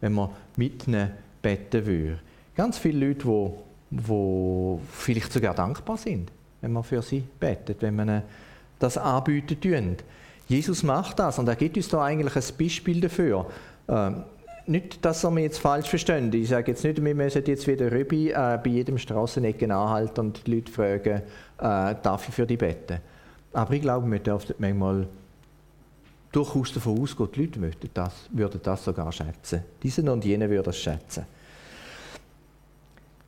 wenn 0.00 0.12
man 0.12 0.30
mit 0.56 0.88
ihnen 0.88 1.10
beten 1.42 1.86
würde. 1.86 2.18
Ganz 2.56 2.78
viele 2.78 3.08
Leute, 3.08 3.52
die, 3.90 3.96
die 3.98 4.78
vielleicht 4.92 5.32
sogar 5.32 5.54
dankbar 5.54 5.96
sind, 5.96 6.32
wenn 6.60 6.72
man 6.72 6.82
für 6.82 7.02
sie 7.02 7.22
betet, 7.38 7.82
wenn 7.82 7.96
man 7.96 8.22
das 8.78 8.98
anbieten 8.98 9.96
Jesus 10.48 10.82
macht 10.82 11.18
das 11.18 11.38
und 11.38 11.48
er 11.48 11.56
gibt 11.56 11.76
uns 11.76 11.88
da 11.88 12.04
eigentlich 12.04 12.36
ein 12.36 12.56
Beispiel 12.56 13.00
dafür. 13.00 13.46
Ähm, 13.88 14.22
nicht, 14.66 15.04
dass 15.04 15.24
er 15.24 15.30
mich 15.30 15.44
jetzt 15.44 15.58
falsch 15.58 15.88
versteht. 15.88 16.34
Ich 16.34 16.48
sage 16.48 16.72
jetzt 16.72 16.84
nicht, 16.84 17.02
wir 17.02 17.14
müssen 17.14 17.44
jetzt 17.44 17.66
wieder 17.66 17.90
Rübi 17.90 18.30
äh, 18.30 18.58
bei 18.62 18.70
jedem 18.70 18.98
Strassenecken 18.98 19.70
anhalten 19.70 20.20
und 20.20 20.46
die 20.46 20.54
Leute 20.54 20.72
fragen, 20.72 21.22
äh, 21.58 21.94
darf 22.02 22.28
ich 22.28 22.34
für 22.34 22.46
die 22.46 22.56
beten? 22.56 22.98
Aber 23.52 23.72
ich 23.74 23.82
glaube, 23.82 24.10
wir 24.10 24.18
dürfen 24.18 24.54
manchmal 24.58 25.08
durchaus 26.32 26.72
davon 26.72 27.00
ausgehen, 27.00 27.28
die 27.34 27.40
Leute 27.40 27.60
möchten 27.60 27.90
das, 27.94 28.12
würden 28.30 28.60
das 28.62 28.84
sogar 28.84 29.10
schätzen. 29.12 29.62
Diese 29.82 30.10
und 30.10 30.24
jene 30.24 30.50
würden 30.50 30.64
das 30.64 30.78
schätzen. 30.78 31.24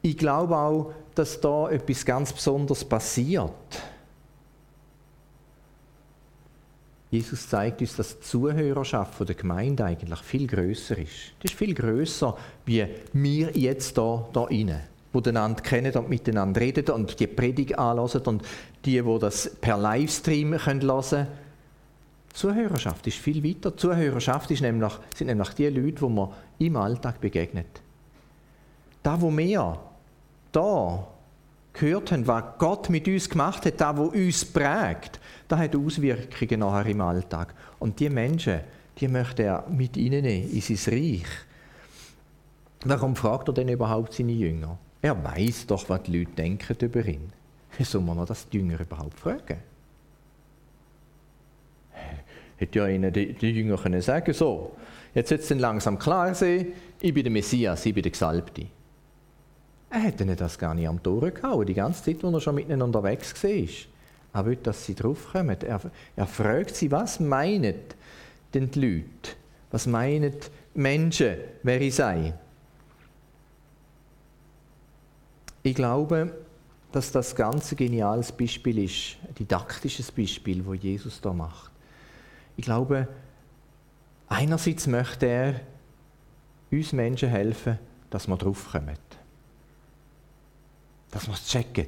Ich 0.03 0.17
glaube 0.17 0.57
auch, 0.57 0.93
dass 1.15 1.41
da 1.41 1.69
etwas 1.71 2.05
ganz 2.05 2.33
Besonderes 2.33 2.85
passiert. 2.85 3.53
Jesus 7.11 7.49
zeigt 7.49 7.81
uns, 7.81 7.97
dass 7.97 8.19
die 8.19 8.25
Zuhörerschaft 8.25 9.27
der 9.27 9.35
Gemeinde 9.35 9.85
eigentlich 9.85 10.21
viel 10.21 10.47
größer 10.47 10.99
ist. 10.99 11.33
Das 11.41 11.53
ist 11.53 11.59
viel 11.59 11.75
größer 11.75 12.37
wie 12.67 12.87
wir 13.15 13.51
jetzt 13.57 13.97
da 13.97 14.29
da 14.33 14.47
inne, 14.49 14.83
wo 15.13 15.21
einander 15.21 15.63
kennen 15.63 15.95
und 15.97 16.11
miteinander 16.11 16.61
reden 16.61 16.91
und 16.91 17.19
die 17.19 17.27
Predigt 17.27 17.79
anlassen 17.79 18.21
und 18.27 18.43
die, 18.85 19.03
wo 19.05 19.19
das 19.19 19.57
per 19.61 19.79
Livestream 19.79 20.59
können 20.59 20.83
hören. 20.83 21.27
Zuhörerschaft 22.35 23.07
ist 23.07 23.17
viel 23.17 23.43
weiter. 23.43 23.75
Zuhörerschaft 23.75 24.51
ist 24.51 24.61
nämlich, 24.61 24.93
sind 25.17 25.29
nämlich 25.29 25.49
die 25.51 25.69
Leute, 25.69 26.05
die 26.05 26.13
man 26.13 26.29
im 26.59 26.77
Alltag 26.77 27.21
begegnet. 27.21 27.81
Da, 29.03 29.21
wo 29.21 29.37
wir 29.37 29.79
da 30.53 31.07
gehört 31.73 32.13
haben, 32.13 32.27
was 32.27 32.45
Gott 32.59 32.91
mit 32.91 33.07
uns 33.07 33.29
gemacht 33.29 33.65
hat, 33.65 33.81
das, 33.81 33.97
was 33.97 34.15
uns 34.15 34.45
prägt, 34.45 35.21
das 35.47 35.59
hat 35.59 35.77
Auswirkungen 35.77 36.61
nachher 36.61 36.91
im 36.91 37.01
Alltag. 37.01 37.55
Und 37.79 37.99
die 38.01 38.11
Menschen, 38.11 38.61
die 38.99 39.09
möchte 39.09 39.45
er 39.45 39.65
mit 39.69 39.97
ihnen 39.97 40.25
in 40.25 40.61
sein 40.61 40.95
Reich. 40.95 41.27
Warum 42.85 43.17
fragt 43.17 43.49
er 43.49 43.55
denn 43.55 43.69
überhaupt 43.69 44.15
seine 44.15 44.33
Jünger? 44.33 44.79
Er 45.01 45.23
weiß 45.23 45.67
doch, 45.67 45.89
was 45.89 46.03
die 46.03 46.19
Leute 46.19 46.33
denken 46.33 46.77
über 46.81 47.07
ihn. 47.07 47.33
Soll 47.81 48.01
man 48.03 48.25
das 48.27 48.49
die 48.49 48.59
Jünger 48.59 48.81
überhaupt 48.81 49.19
fragen? 49.19 49.59
Hätte 52.57 52.79
ja 52.79 52.89
ihnen 52.89 53.13
die, 53.13 53.35
die 53.35 53.51
Jünger 53.51 53.77
können 53.77 54.03
sagen 54.03 54.33
so, 54.33 54.77
jetzt 55.15 55.31
wird 55.31 55.43
es 55.43 55.51
langsam 55.51 55.97
klar 55.97 56.35
sein, 56.35 56.73
ich 57.01 57.15
bin 57.15 57.23
der 57.23 57.33
Messias, 57.33 57.87
ich 57.87 57.95
bin 57.95 58.03
der 58.03 58.11
Gesalbte. 58.11 58.67
Er 59.91 60.01
hätte 60.01 60.25
ihnen 60.25 60.37
das 60.37 60.59
gar 60.59 60.75
nicht 60.75 60.87
am 60.87 61.03
Tor 61.03 61.31
gehauen, 61.31 61.67
die 61.67 61.75
ganze 61.75 62.03
Zeit, 62.03 62.23
wo 62.23 62.31
er 62.31 62.41
schon 62.41 62.57
mit 62.57 62.69
ihnen 62.69 62.83
unterwegs 62.83 63.43
war. 63.43 63.69
Er 64.35 64.47
will, 64.47 64.57
dass 64.57 64.85
sie 64.85 64.95
draufkommen. 64.95 65.57
Er, 65.63 65.81
er 66.17 66.27
fragt 66.27 66.77
sie, 66.77 66.91
was 66.91 67.21
meinen 67.21 67.75
denn 68.53 68.71
die 68.71 68.81
Leute? 68.81 69.37
Was 69.71 69.87
meinen 69.87 70.33
die 70.33 70.79
Menschen, 70.81 71.37
wer 71.63 71.81
ich 71.81 71.95
sei? 71.95 72.35
Ich 75.63 75.75
glaube, 75.75 76.35
dass 76.93 77.13
das 77.13 77.35
ganz 77.35 77.73
ein 77.73 77.77
geniales 77.77 78.33
Beispiel 78.33 78.79
ist, 78.79 79.17
ein 79.27 79.35
didaktisches 79.35 80.11
Beispiel, 80.11 80.65
wo 80.65 80.75
Jesus 80.75 81.21
da 81.21 81.33
macht. 81.33 81.71
Ich 82.57 82.65
glaube, 82.65 83.09
einerseits 84.29 84.87
möchte 84.87 85.27
er 85.27 85.61
uns 86.71 86.93
Menschen 86.93 87.29
helfen, 87.29 87.79
dass 88.11 88.27
wir 88.27 88.37
draufkommen 88.37 88.97
dass 91.11 91.27
wir 91.27 91.35
es 91.35 91.47
checken. 91.47 91.87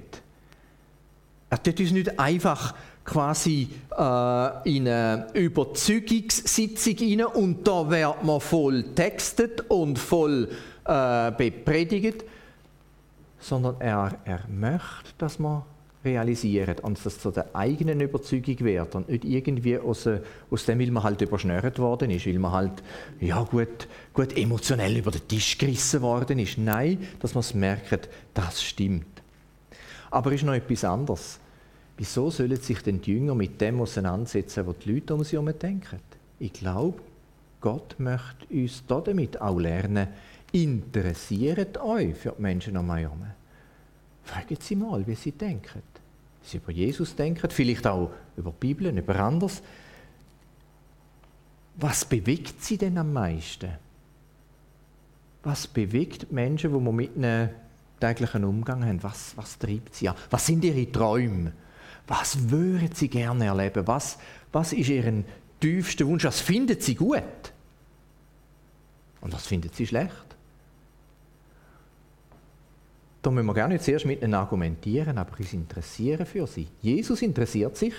Er 1.48 1.62
tut 1.62 1.80
uns 1.80 1.92
nicht 1.92 2.18
einfach 2.18 2.74
quasi 3.04 3.68
äh, 3.90 4.76
in 4.76 4.86
eine 4.86 5.26
Überzeugungssitzung 5.34 6.96
rein 6.98 7.24
und 7.24 7.66
da 7.66 7.90
wird 7.90 8.22
man 8.24 8.40
voll 8.40 8.84
textet 8.94 9.62
und 9.68 9.98
voll 9.98 10.48
äh, 10.84 11.32
bepredigt, 11.32 12.24
sondern 13.40 13.80
er, 13.80 14.18
er 14.24 14.40
möchte, 14.48 15.10
dass 15.18 15.38
man 15.38 15.62
realisiert 16.04 16.80
und 16.80 16.96
dass 16.96 17.06
es 17.06 17.18
zu 17.20 17.30
der 17.30 17.54
eigenen 17.54 18.00
Überzeugung 18.00 18.60
wird 18.60 18.94
und 18.94 19.08
nicht 19.08 19.24
irgendwie 19.24 19.78
aus, 19.78 20.06
äh, 20.06 20.20
aus 20.50 20.64
dem, 20.64 20.78
weil 20.78 20.90
man 20.90 21.02
halt 21.02 21.20
überschnürt 21.20 21.78
worden 21.78 22.10
ist, 22.10 22.26
weil 22.26 22.38
man 22.38 22.52
halt 22.52 22.82
ja, 23.20 23.42
gut, 23.42 23.86
gut 24.14 24.36
emotionell 24.36 24.96
über 24.96 25.10
den 25.10 25.28
Tisch 25.28 25.58
gerissen 25.58 26.00
worden 26.00 26.38
ist. 26.38 26.56
Nein, 26.58 27.06
dass 27.20 27.34
man 27.34 27.40
es 27.40 27.54
merkt, 27.54 28.08
das 28.32 28.62
stimmt. 28.62 29.06
Aber 30.10 30.32
ist 30.32 30.44
noch 30.44 30.54
etwas 30.54 30.84
anderes. 30.84 31.38
Wieso 31.98 32.30
sollen 32.30 32.56
sich 32.56 32.82
denn 32.82 33.02
die 33.02 33.12
Jünger 33.12 33.34
mit 33.34 33.60
dem 33.60 33.80
auseinandersetzen, 33.80 34.66
was 34.66 34.78
die 34.78 34.94
Leute 34.94 35.14
um 35.14 35.22
sie 35.22 35.36
herum 35.36 35.52
denken? 35.58 36.00
Ich 36.38 36.54
glaube, 36.54 36.98
Gott 37.60 37.96
möchte 37.98 38.46
uns 38.50 38.82
damit 38.86 39.38
auch 39.38 39.58
lernen, 39.58 40.08
interessiert 40.50 41.78
euch 41.78 42.16
für 42.16 42.34
die 42.36 42.40
Menschen 42.40 42.78
um 42.78 42.88
euch 42.88 43.02
herum. 43.02 43.26
Fragen 44.30 44.56
Sie 44.60 44.76
mal, 44.76 45.06
wie 45.06 45.14
sie 45.14 45.32
denken. 45.32 45.82
Wie 46.42 46.48
sie 46.48 46.56
über 46.58 46.72
Jesus 46.72 47.16
denken, 47.16 47.50
vielleicht 47.50 47.86
auch 47.86 48.10
über 48.36 48.50
die 48.50 48.56
Bibel, 48.66 48.96
über 48.96 49.16
anderes. 49.16 49.62
Was 51.76 52.04
bewegt 52.04 52.62
sie 52.62 52.78
denn 52.78 52.98
am 52.98 53.12
meisten? 53.12 53.70
was 55.42 55.66
bewegt 55.66 56.30
Menschen, 56.32 56.72
die 56.72 56.84
wir 56.84 56.92
mit 56.92 57.16
einem 57.16 57.50
täglichen 57.98 58.44
Umgang 58.44 58.84
haben? 58.84 59.02
Was, 59.02 59.32
was 59.36 59.58
treibt 59.58 59.94
sie 59.94 60.08
an? 60.08 60.16
Was 60.30 60.46
sind 60.46 60.64
ihre 60.64 60.90
Träume? 60.90 61.52
Was 62.06 62.50
würden 62.50 62.90
sie 62.94 63.08
gerne 63.08 63.46
erleben? 63.46 63.86
Was, 63.86 64.18
was 64.52 64.72
ist 64.72 64.88
ihr 64.88 65.24
tiefster 65.60 66.06
Wunsch? 66.06 66.24
Was 66.24 66.40
finden 66.40 66.80
sie 66.80 66.94
gut? 66.94 67.22
Und 69.20 69.32
was 69.32 69.46
finden 69.46 69.70
sie 69.72 69.86
schlecht? 69.86 70.36
Da 73.22 73.30
müssen 73.30 73.46
wir 73.46 73.54
gar 73.54 73.68
nicht 73.68 73.84
zuerst 73.84 74.06
mit 74.06 74.22
ihnen 74.22 74.34
argumentieren, 74.34 75.18
aber 75.18 75.38
uns 75.38 75.52
interessieren 75.52 76.24
für 76.24 76.46
sie. 76.46 76.68
Jesus 76.80 77.20
interessiert 77.22 77.76
sich 77.76 77.94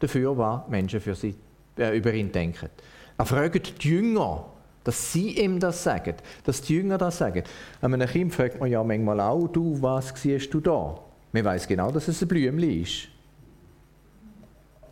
dafür, 0.00 0.36
was 0.36 0.68
Menschen 0.68 1.00
für 1.00 1.14
sie, 1.14 1.34
äh, 1.78 1.96
über 1.96 2.12
ihn 2.14 2.32
denken. 2.32 2.70
Er 3.18 3.26
fragt 3.26 3.82
die 3.84 3.88
Jünger, 3.88 4.46
dass 4.82 5.12
sie 5.12 5.38
ihm 5.38 5.60
das 5.60 5.82
sagen, 5.82 6.14
dass 6.44 6.62
die 6.62 6.74
Jünger 6.76 6.98
das 6.98 7.18
sagen. 7.18 7.42
An 7.80 7.94
einem 7.94 8.08
Kind 8.08 8.34
fragt 8.34 8.60
man 8.60 8.70
ja 8.70 8.82
manchmal 8.82 9.20
auch, 9.20 9.48
du, 9.48 9.80
was 9.80 10.12
siehst 10.16 10.52
du 10.52 10.60
da? 10.60 10.98
Man 11.32 11.44
weiß 11.44 11.66
genau, 11.66 11.90
dass 11.90 12.08
es 12.08 12.22
ein 12.22 12.28
Blümchen 12.28 12.82
ist. 12.82 13.08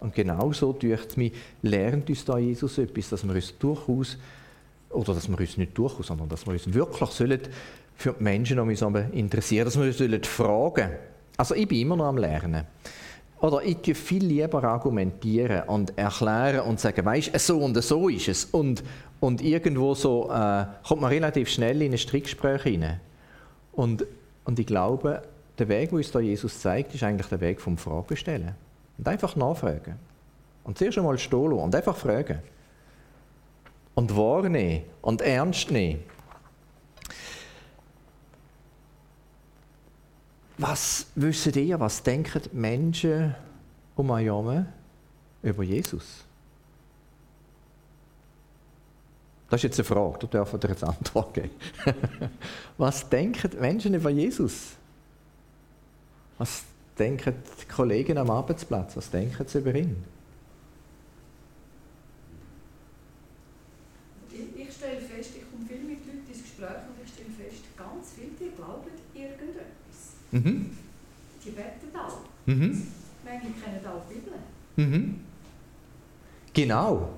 Und 0.01 0.15
genau 0.15 0.53
so, 0.53 0.77
lernt 1.63 2.11
uns 2.11 2.25
da 2.25 2.39
Jesus 2.39 2.79
etwas, 2.79 3.11
dass 3.11 3.25
wir 3.25 3.35
uns 3.35 3.57
durchaus, 3.57 4.19
oder 4.91 5.15
dass 5.15 5.29
wir 5.29 5.39
uns 5.39 5.57
nicht 5.57 5.79
durchaus, 5.79 6.09
sondern 6.09 6.29
dass 6.29 6.45
wir 6.45 6.53
uns 6.53 6.73
wirklich 6.73 7.11
sollen 7.11 7.41
für 7.95 8.13
die 8.13 8.23
Menschen 8.23 8.59
um 8.59 8.69
uns 8.69 8.83
interessieren, 9.13 9.65
dass 9.65 9.79
wir 9.79 9.87
uns 9.87 10.27
fragen 10.27 10.91
Also 11.37 11.55
ich 11.55 11.69
bin 11.69 11.81
immer 11.81 11.97
noch 11.97 12.07
am 12.07 12.19
Lernen. 12.19 12.67
Oder 13.43 13.65
ich 13.65 13.79
tue 13.79 13.97
viel 13.97 14.25
lieber 14.25 14.63
argumentieren 14.63 15.65
und 15.67 15.99
erklären 15.99 16.61
und 16.61 16.79
sagen, 16.79 17.05
weißt 17.05 17.37
so 17.41 17.59
und 17.59 17.75
so 17.83 18.09
ist 18.09 18.29
es. 18.29 18.45
Und, 18.45 18.85
und 19.19 19.43
irgendwo 19.43 19.95
so 19.95 20.31
äh, 20.31 20.65
kommt 20.87 21.01
man 21.01 21.11
relativ 21.11 21.49
schnell 21.49 21.83
in 21.83 21.91
ein 21.91 21.99
Strickgespräch 21.99 22.63
hinein. 22.63 23.01
Und, 23.73 24.07
und 24.45 24.61
ich 24.61 24.67
glaube, 24.67 25.23
der 25.59 25.69
Weg, 25.69 25.91
den 25.91 25.97
uns 25.97 26.13
da 26.13 26.21
Jesus 26.21 26.61
zeigt, 26.61 26.95
ist 26.95 27.03
eigentlich 27.03 27.27
der 27.27 27.41
Weg 27.41 27.61
vom 27.61 27.77
Fragen 27.77 28.17
stellen. 28.17 28.55
Und 28.99 29.09
einfach 29.09 29.35
nachfragen. 29.35 29.97
Und 30.63 30.79
zuerst 30.79 30.99
einmal 30.99 31.19
stehen 31.19 31.53
und 31.53 31.75
einfach 31.75 31.97
fragen. 31.97 32.39
Und 33.95 34.17
wahrnehmen 34.17 34.85
und 35.01 35.21
ernst 35.21 35.71
nehmen. 35.73 36.05
Was 40.63 41.07
wissen 41.17 41.55
ihr, 41.55 41.81
was 41.81 42.05
denken 42.05 42.41
Menschen 42.53 43.35
um 43.97 44.11
euch 44.11 44.27
herum 44.27 44.65
über 45.43 45.65
Jesus? 45.65 46.25
Das 49.51 49.59
ist 49.59 49.65
jetzt 49.65 49.81
eine 49.81 49.85
Frage, 49.85 50.19
da 50.21 50.27
dürfen 50.29 50.61
ihr 50.63 50.69
jetzt 50.69 50.85
Antwort 50.85 51.35
geben. 51.35 51.51
was 52.79 53.09
denken 53.09 53.59
Menschen 53.59 53.95
über 53.95 54.11
Jesus? 54.11 54.77
Was 56.39 56.63
denken 56.97 57.35
die 57.61 57.67
Kollegen 57.67 58.17
am 58.17 58.31
Arbeitsplatz? 58.31 58.97
Was 58.97 59.11
denken 59.11 59.45
sie 59.45 59.59
über 59.59 59.75
ihn? 59.75 59.97
Ich, 64.31 64.73
stelle 64.73 65.01
fest, 65.01 65.31
ich 65.35 65.51
komme 65.51 65.67
viel 65.67 65.83
mit 65.83 66.07
Leuten 66.07 66.29
ins 66.29 66.41
Gespräch 66.41 66.87
und 66.87 67.05
ich 67.05 67.13
stelle 67.13 67.31
fest, 67.31 67.65
ganz 67.77 68.13
viele, 68.15 68.31
die 68.39 68.55
glauben 68.55 68.93
irgendetwas. 69.13 70.22
Mhm. 70.33 70.71
Die 71.45 71.51
beten 71.51 71.97
auch. 71.97 72.19
Mhm. 72.47 72.87
Manche 73.25 73.47
kennen 73.63 73.87
auch 73.87 74.03
die 74.09 74.15
Bibel. 74.15 74.33
Mhm. 74.77 75.21
Genau. 76.53 77.09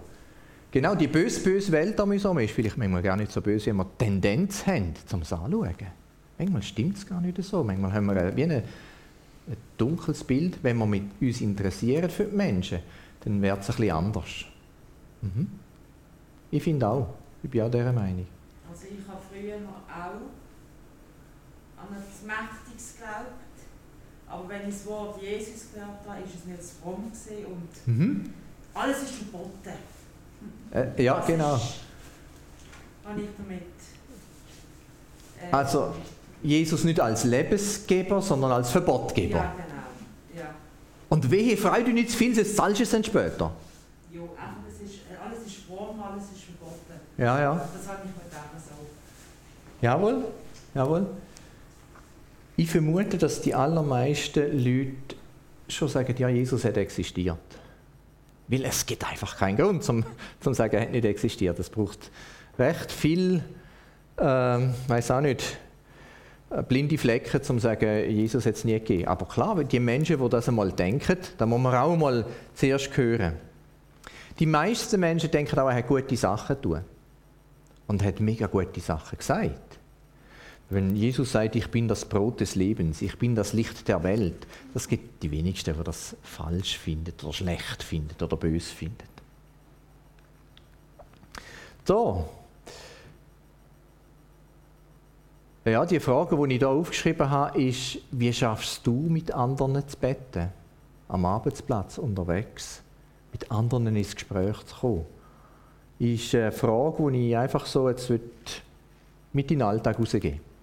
Genau, 0.71 0.95
die 0.97 1.07
böse, 1.07 1.41
böse 1.41 1.71
Welt 1.71 1.99
um 2.01 2.11
uns 2.11 2.25
herum 2.25 2.39
ist 2.39 2.51
vielleicht 2.51 2.77
manchmal 2.77 3.03
gar 3.03 3.17
nicht 3.17 3.31
so 3.31 3.41
böse, 3.41 3.67
wenn 3.67 3.77
wir 3.77 3.87
Tendenz 3.97 4.67
haben, 4.67 4.93
zum 5.07 5.21
Anschauen. 5.21 5.75
Manchmal 6.37 6.63
stimmt 6.63 6.97
es 6.97 7.07
gar 7.07 7.21
nicht 7.21 7.41
so. 7.43 7.63
Manchmal 7.63 7.93
haben 7.93 8.07
wir 8.07 8.37
wie 8.37 8.43
eine, 8.43 8.57
ein 8.57 9.57
dunkles 9.79 10.25
Bild. 10.25 10.59
Wenn 10.63 10.77
wir 10.79 10.87
mit 10.87 11.05
uns 11.21 11.41
interessieren 11.41 12.11
für 12.11 12.25
die 12.25 12.37
Menschen, 12.37 12.81
dann 13.21 13.41
wird 13.41 13.61
es 13.61 13.71
ein 13.71 13.77
bisschen 13.77 13.97
anders. 13.97 14.45
Mhm. 15.23 15.49
Ich 16.51 16.63
finde 16.63 16.89
auch. 16.89 17.15
Ich 17.43 17.51
bin 17.51 17.63
auch 17.63 17.71
dieser 17.71 17.93
Meinung. 17.93 18.27
Also 18.69 18.87
ich 18.87 19.07
habe 19.09 19.21
früher 19.31 19.57
auch 19.57 20.44
an 21.89 21.97
etwas 21.97 22.23
Mächtiges 22.25 22.95
geglaubt. 22.95 23.45
Aber 24.29 24.49
wenn 24.49 24.69
ich 24.69 24.75
das 24.75 24.87
Wort 24.87 25.23
Jesus 25.23 25.73
gehört 25.73 26.01
habe, 26.07 26.21
ist 26.23 26.35
es 26.35 26.45
nicht 26.45 26.59
das 26.59 26.73
fromm 26.83 27.13
und 27.13 27.87
mhm. 27.87 28.35
alles 28.75 29.03
ist 29.03 29.15
verboten. 29.15 29.79
Äh, 30.73 31.03
ja, 31.03 31.19
das 31.19 31.27
genau. 31.27 31.55
Ist, 31.57 31.75
ich 33.17 33.29
damit, 33.37 33.63
äh, 35.41 35.53
also 35.53 35.95
Jesus 36.43 36.85
nicht 36.85 37.01
als 37.01 37.25
Lebensgeber, 37.25 38.21
sondern 38.21 38.53
als 38.53 38.71
Verbotgeber. 38.71 39.39
Ja, 39.39 39.53
genau. 39.53 40.43
Ja. 40.43 40.55
Und 41.09 41.31
wehe 41.31 41.57
Freude 41.57 41.93
nicht 41.93 42.11
zu 42.11 42.17
viel, 42.17 42.35
sonst 42.35 42.57
zahlst 42.57 42.81
du 42.81 42.83
es 42.83 42.91
dann 42.91 43.05
später. 43.05 43.53
Ja, 44.11 44.21
alles 44.21 44.81
ist, 44.83 45.01
äh, 45.11 45.17
alles 45.25 45.47
ist 45.47 45.57
fromm, 45.67 46.03
alles 46.03 46.25
ist 46.35 46.45
verboten. 46.45 47.01
Ja, 47.19 47.41
ja. 47.41 47.55
Das 47.55 47.89
habe 47.89 48.01
ich 48.05 48.11
mir 48.17 48.25
gedacht 48.25 48.49
so. 48.59 48.75
Jawohl, 49.81 50.25
jawohl. 50.75 51.07
Ich 52.57 52.71
vermute, 52.71 53.19
dass 53.19 53.41
die 53.41 53.55
allermeisten 53.55 54.53
Leute 54.59 55.17
schon 55.69 55.89
sagen, 55.89 56.15
ja, 56.19 56.29
Jesus 56.29 56.65
hat 56.65 56.77
existiert. 56.77 57.39
Weil 58.47 58.65
es 58.65 58.85
gibt 58.87 59.09
einfach 59.09 59.37
keinen 59.37 59.57
Grund 59.57 59.83
zum, 59.83 60.05
zum 60.41 60.55
sagen, 60.55 60.77
er 60.77 60.83
hat 60.83 60.93
nicht 60.93 61.05
existiert. 61.05 61.59
Es 61.59 61.71
braucht 61.71 62.11
recht 62.59 62.93
viel, 62.93 63.43
äh, 64.17 64.23
weiß 64.23 65.11
auch 65.11 65.21
nicht, 65.21 65.59
äh, 66.51 66.63
blinde 66.63 66.99
Flecken, 66.99 67.41
um 67.49 67.59
zu 67.59 67.59
sagen, 67.61 68.11
Jesus 68.11 68.47
hat 68.47 68.55
es 68.55 68.65
nie 68.65 68.75
gegeben. 68.75 69.09
Aber 69.09 69.27
klar, 69.27 69.65
die 69.65 69.81
Menschen, 69.81 70.23
die 70.23 70.29
das 70.29 70.49
einmal 70.49 70.71
denken, 70.71 71.19
da 71.39 71.47
muss 71.47 71.61
man 71.61 71.75
auch 71.75 71.97
mal 71.97 72.27
zuerst 72.55 72.97
hören. 72.97 73.35
Die 74.39 74.47
meisten 74.47 75.01
Menschen 75.01 75.31
denken 75.31 75.59
auch, 75.59 75.69
er 75.69 75.77
hat 75.77 75.89
gute 75.89 76.17
Sachen 76.17 76.61
tun. 76.61 76.81
Und 77.87 78.03
hat 78.03 78.21
mega 78.21 78.47
gute 78.47 78.81
Sachen 78.81 79.19
gesagt. 79.19 79.79
Wenn 80.71 80.97
Jesus 80.97 81.33
sagt, 81.33 81.57
ich 81.57 81.71
bin 81.71 81.89
das 81.89 82.07
Brot 82.07 82.41
des 82.41 82.55
Lebens, 82.55 83.03
ich 83.03 83.19
bin 83.19 83.35
das 83.35 83.53
Licht 83.53 83.87
der 83.87 84.03
Welt, 84.03 84.47
das 84.73 84.89
gibt 84.89 85.23
die 85.23 85.31
wenigsten, 85.31 85.77
die 85.77 85.85
das 85.85 86.17
falsch 86.23 86.79
findet 86.79 87.23
oder 87.23 87.35
schlecht 87.35 87.83
findet 87.83 88.23
oder 88.23 88.37
bös 88.37 88.71
findet. 88.71 89.09
So. 91.85 92.27
Ja, 95.67 95.85
die 95.85 96.01
Frage, 96.01 96.37
die 96.37 96.55
ich 96.55 96.59
hier 96.59 96.69
aufgeschrieben 96.69 97.29
habe, 97.29 97.63
ist, 97.63 97.99
wie 98.11 98.33
schaffst 98.33 98.87
du 98.87 98.93
mit 98.93 99.33
anderen 99.33 99.87
zu 99.87 99.97
beten? 99.99 100.51
Am 101.09 101.27
Arbeitsplatz, 101.27 101.99
unterwegs, 101.99 102.83
mit 103.33 103.51
anderen 103.51 103.95
ins 103.95 104.15
Gespräch 104.15 104.65
zu 104.65 104.77
kommen? 104.77 105.07
Ist 105.99 106.35
eine 106.35 106.53
Frage, 106.53 107.13
die 107.13 107.29
ich 107.29 107.37
einfach 107.37 107.67
so 107.67 107.89
jetzt 107.89 108.11
mit 108.11 109.51
in 109.51 109.59
den 109.59 109.63
Alltag 109.63 109.99
rausgeben 109.99 110.54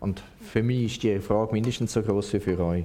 und 0.00 0.22
für 0.40 0.62
mich 0.62 0.94
ist 0.94 1.02
die 1.02 1.18
Frage 1.20 1.52
mindestens 1.52 1.92
so 1.92 2.02
groß 2.02 2.32
wie 2.32 2.40
für 2.40 2.58
euch. 2.58 2.84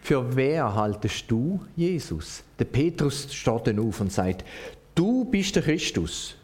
Für 0.00 0.36
wer 0.36 0.72
haltest 0.72 1.24
du 1.28 1.60
Jesus? 1.74 2.44
Der 2.58 2.64
Petrus 2.64 3.34
steht 3.34 3.66
dann 3.66 3.80
auf 3.80 4.00
und 4.00 4.12
sagt, 4.12 4.44
du 4.94 5.24
bist 5.24 5.56
der 5.56 5.64
Christus. 5.64 6.36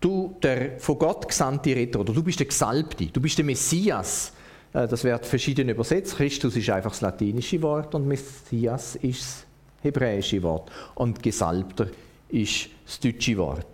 Du, 0.00 0.34
der 0.42 0.80
von 0.80 0.98
Gott 0.98 1.28
gesandte 1.28 1.74
Retter, 1.74 2.00
oder 2.00 2.12
du 2.12 2.22
bist 2.22 2.40
der 2.40 2.46
Gesalbte, 2.46 3.06
du 3.06 3.20
bist 3.20 3.38
der 3.38 3.44
Messias. 3.44 4.32
Äh, 4.72 4.88
das 4.88 5.04
wird 5.04 5.24
verschieden 5.24 5.68
übersetzt. 5.68 6.16
Christus 6.16 6.56
ist 6.56 6.68
einfach 6.70 6.90
das 6.90 7.00
latinische 7.00 7.62
Wort 7.62 7.94
und 7.94 8.08
Messias 8.08 8.96
ist 8.96 9.20
das 9.20 9.46
hebräische 9.82 10.42
Wort. 10.42 10.70
Und 10.96 11.22
Gesalbter 11.22 11.86
ist 12.28 12.68
das 12.84 12.98
deutsche 12.98 13.36
Wort. 13.36 13.73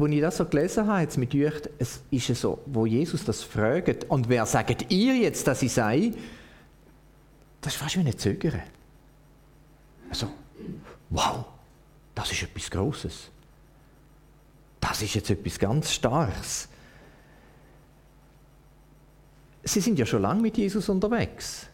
Als 0.00 0.10
ich 0.12 0.20
das 0.20 0.36
so 0.36 0.44
gelesen 0.44 0.86
habe, 0.86 1.00
jetzt 1.00 1.18
mit 1.18 1.34
euch, 1.34 1.60
es 1.78 2.02
ist 2.10 2.40
so, 2.40 2.60
wo 2.66 2.86
Jesus 2.86 3.24
das 3.24 3.42
fragt, 3.42 4.04
und 4.04 4.28
wer 4.28 4.46
sagt 4.46 4.92
ihr 4.92 5.16
jetzt, 5.16 5.44
dass 5.46 5.60
ich 5.62 5.72
sei, 5.72 6.12
das 7.60 7.74
ist 7.74 7.80
fast 7.80 7.96
wie 7.96 8.00
ein 8.00 8.16
Zögern. 8.16 8.62
Also, 10.08 10.28
wow, 11.10 11.44
das 12.14 12.30
ist 12.30 12.44
etwas 12.44 12.70
Großes. 12.70 13.30
Das 14.80 15.02
ist 15.02 15.14
jetzt 15.14 15.30
etwas 15.30 15.58
ganz 15.58 15.92
Starkes. 15.92 16.68
Sie 19.64 19.80
sind 19.80 19.98
ja 19.98 20.06
schon 20.06 20.22
lange 20.22 20.42
mit 20.42 20.56
Jesus 20.56 20.88
unterwegs. 20.88 21.66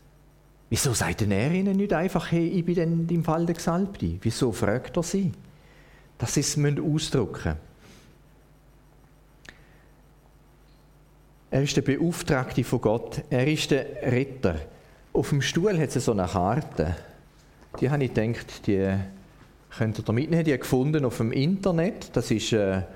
Wieso 0.70 0.94
sagt 0.94 1.20
denn 1.20 1.30
er 1.30 1.52
ihnen 1.52 1.76
nicht 1.76 1.92
einfach, 1.92 2.32
hey, 2.32 2.48
ich 2.48 2.64
bin 2.64 2.74
denn 2.74 3.06
im 3.08 3.22
Fall 3.22 3.44
der 3.44 3.54
Gesalbte? 3.54 4.16
Wieso 4.22 4.50
fragt 4.50 4.96
er 4.96 5.02
sie? 5.02 5.30
Dass 6.16 6.34
sie 6.34 6.40
es 6.40 6.58
ausdrücken 6.58 7.58
Er 11.54 11.62
ist 11.62 11.76
der 11.76 11.82
Beauftragte 11.82 12.64
von 12.64 12.80
Gott. 12.80 13.22
Er 13.30 13.46
ist 13.46 13.70
der 13.70 13.86
Retter. 14.10 14.56
Auf 15.12 15.28
dem 15.28 15.40
Stuhl 15.40 15.78
hat 15.78 15.94
es 15.94 16.04
so 16.04 16.10
eine 16.10 16.26
Karte. 16.26 16.96
Die 17.78 17.88
habe 17.88 18.02
ich 18.02 18.12
gedacht, 18.12 18.66
die 18.66 18.92
Könnt 19.78 19.96
ihr 19.96 20.02
da 20.02 20.12
mitnehmen? 20.12 20.42
Die 20.42 20.58
gefunden 20.58 21.04
auf 21.04 21.18
dem 21.18 21.30
Internet. 21.30 22.10
Das 22.12 22.32
ist 22.32 22.52
eine 22.54 22.88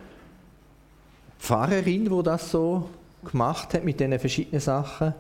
Pfarrerin, 1.38 2.06
die 2.06 2.22
das 2.24 2.50
so 2.50 2.90
gemacht 3.24 3.74
hat 3.74 3.84
mit 3.84 4.00
diesen 4.00 4.18
verschiedenen 4.18 4.60
Sachen. 4.60 5.14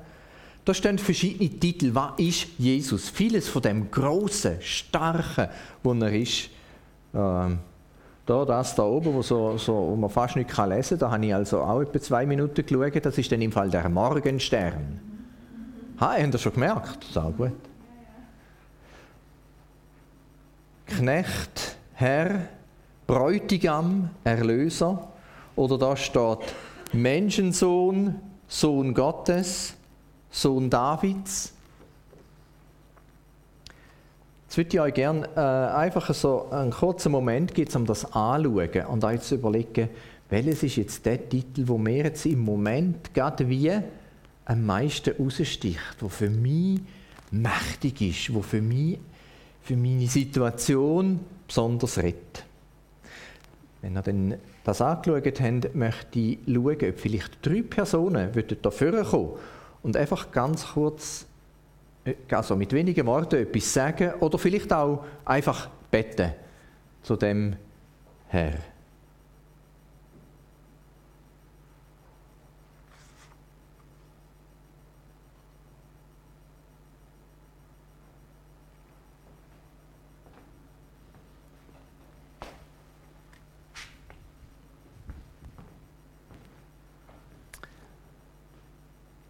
Da 0.64 0.74
stehen 0.74 0.98
verschiedene 0.98 1.48
Titel. 1.48 1.94
Was 1.94 2.18
ist 2.18 2.48
Jesus? 2.58 3.08
Vieles 3.08 3.46
von 3.46 3.62
dem 3.62 3.88
Großen, 3.88 4.60
Starken, 4.62 5.46
wo 5.84 5.92
er 5.92 6.12
ist. 6.12 6.50
Ähm, 7.14 7.60
da, 8.28 8.44
das 8.44 8.74
da 8.74 8.82
oben, 8.82 9.14
wo, 9.14 9.22
so, 9.22 9.56
so, 9.56 9.72
wo 9.72 9.96
man 9.96 10.10
fast 10.10 10.36
nicht 10.36 10.50
kann 10.50 10.68
lesen 10.68 10.98
kann, 10.98 11.08
da 11.08 11.10
habe 11.12 11.24
ich 11.24 11.34
also 11.34 11.60
auch 11.62 11.80
etwa 11.80 11.98
zwei 11.98 12.26
Minuten 12.26 12.66
geschaut. 12.66 13.04
Das 13.04 13.16
ist 13.16 13.32
dann 13.32 13.40
im 13.40 13.50
Fall 13.50 13.70
der 13.70 13.88
Morgenstern. 13.88 15.00
Ha, 15.98 16.12
habt 16.12 16.34
ihr 16.34 16.38
schon 16.38 16.52
gemerkt? 16.52 17.04
Sehr 17.04 17.32
gut. 17.34 17.52
Knecht, 20.86 21.76
Herr, 21.94 22.42
Bräutigam, 23.06 24.10
Erlöser. 24.24 25.08
Oder 25.56 25.78
da 25.78 25.96
steht 25.96 26.54
Menschensohn, 26.92 28.20
Sohn 28.46 28.92
Gottes, 28.92 29.74
Sohn 30.30 30.68
Davids. 30.68 31.54
Jetzt 34.44 34.47
würde 34.58 34.70
ich 34.70 34.80
euch 34.80 34.94
gerne 34.94 35.28
äh, 35.36 35.40
einfach 35.40 36.12
so 36.12 36.50
einen 36.50 36.72
kurzen 36.72 37.12
Moment 37.12 37.54
geben, 37.54 37.70
um 37.76 37.86
das 37.86 38.12
anzuschauen 38.12 38.86
und 38.86 39.04
euch 39.04 39.20
zu 39.20 39.36
überlegen, 39.36 39.88
welches 40.30 40.64
ist 40.64 40.76
jetzt 40.76 41.06
der 41.06 41.28
Titel, 41.28 41.68
wo 41.68 41.78
mir 41.78 42.04
jetzt 42.04 42.26
im 42.26 42.40
Moment 42.40 43.14
gerade 43.14 43.48
wie 43.48 43.72
am 44.44 44.66
meisten 44.66 45.14
raussticht, 45.16 45.78
wo 46.00 46.08
für 46.08 46.28
mich 46.28 46.80
mächtig 47.30 48.00
ist, 48.00 48.34
wo 48.34 48.42
für 48.42 48.60
mich, 48.60 48.98
für 49.62 49.76
meine 49.76 50.08
Situation 50.08 51.20
besonders 51.46 51.98
rettet. 51.98 52.44
Wenn 53.80 53.96
ihr 53.96 54.02
dann 54.02 54.34
das 54.64 54.82
angeschaut 54.82 55.40
habt, 55.40 55.74
möchte 55.76 56.18
ich 56.18 56.38
schauen, 56.46 56.76
ob 56.82 56.98
vielleicht 56.98 57.46
drei 57.46 57.62
Personen 57.62 58.32
da 58.60 58.70
kommen 58.70 59.30
und 59.84 59.96
einfach 59.96 60.32
ganz 60.32 60.66
kurz, 60.74 61.27
also 62.30 62.56
mit 62.56 62.72
wenigen 62.72 63.06
Worten 63.06 63.36
etwas 63.36 63.72
sagen 63.72 64.12
oder 64.20 64.38
vielleicht 64.38 64.72
auch 64.72 65.04
einfach 65.24 65.68
beten 65.90 66.32
zu 67.02 67.16
dem 67.16 67.56
Herr. 68.28 68.54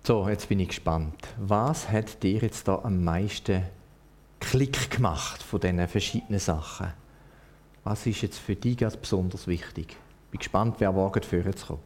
So, 0.09 0.27
jetzt 0.27 0.49
bin 0.49 0.59
ich 0.59 0.69
gespannt. 0.69 1.29
Was 1.37 1.91
hat 1.91 2.23
dir 2.23 2.39
jetzt 2.39 2.67
da 2.67 2.81
am 2.83 3.05
meisten 3.05 3.63
Klick 4.41 4.91
gemacht 4.91 5.43
von 5.43 5.61
diesen 5.61 5.87
verschiedenen 5.87 6.41
Sachen? 6.41 6.95
Was 7.85 8.07
ist 8.07 8.23
jetzt 8.23 8.39
für 8.39 8.57
dich 8.57 8.79
ganz 8.79 8.97
besonders 8.97 9.47
wichtig? 9.47 9.89
Ich 9.91 10.31
bin 10.31 10.39
gespannt, 10.39 10.77
wer 10.79 10.97
wagt, 10.97 11.27
führen 11.27 11.55
zu 11.55 11.79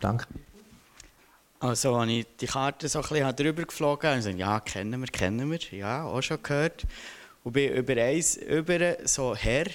Danke. 0.00 0.26
Also, 1.60 1.96
als 1.96 2.10
ich 2.10 2.26
die 2.40 2.46
Karte 2.46 2.88
so 2.88 3.00
ein 3.00 3.08
bisschen 3.08 3.36
drüber 3.36 3.64
geflogen 3.64 4.10
habe, 4.10 4.30
ich 4.30 4.36
ja, 4.36 4.60
kennen 4.60 5.00
wir, 5.00 5.08
kennen 5.08 5.50
wir, 5.50 5.58
ja, 5.72 6.04
auch 6.04 6.22
schon 6.22 6.40
gehört. 6.40 6.86
Und 7.42 7.52
bin 7.52 7.72
über 7.72 8.00
eins, 8.00 8.36
über 8.36 8.96
so 9.04 9.34
Herr, 9.34 9.66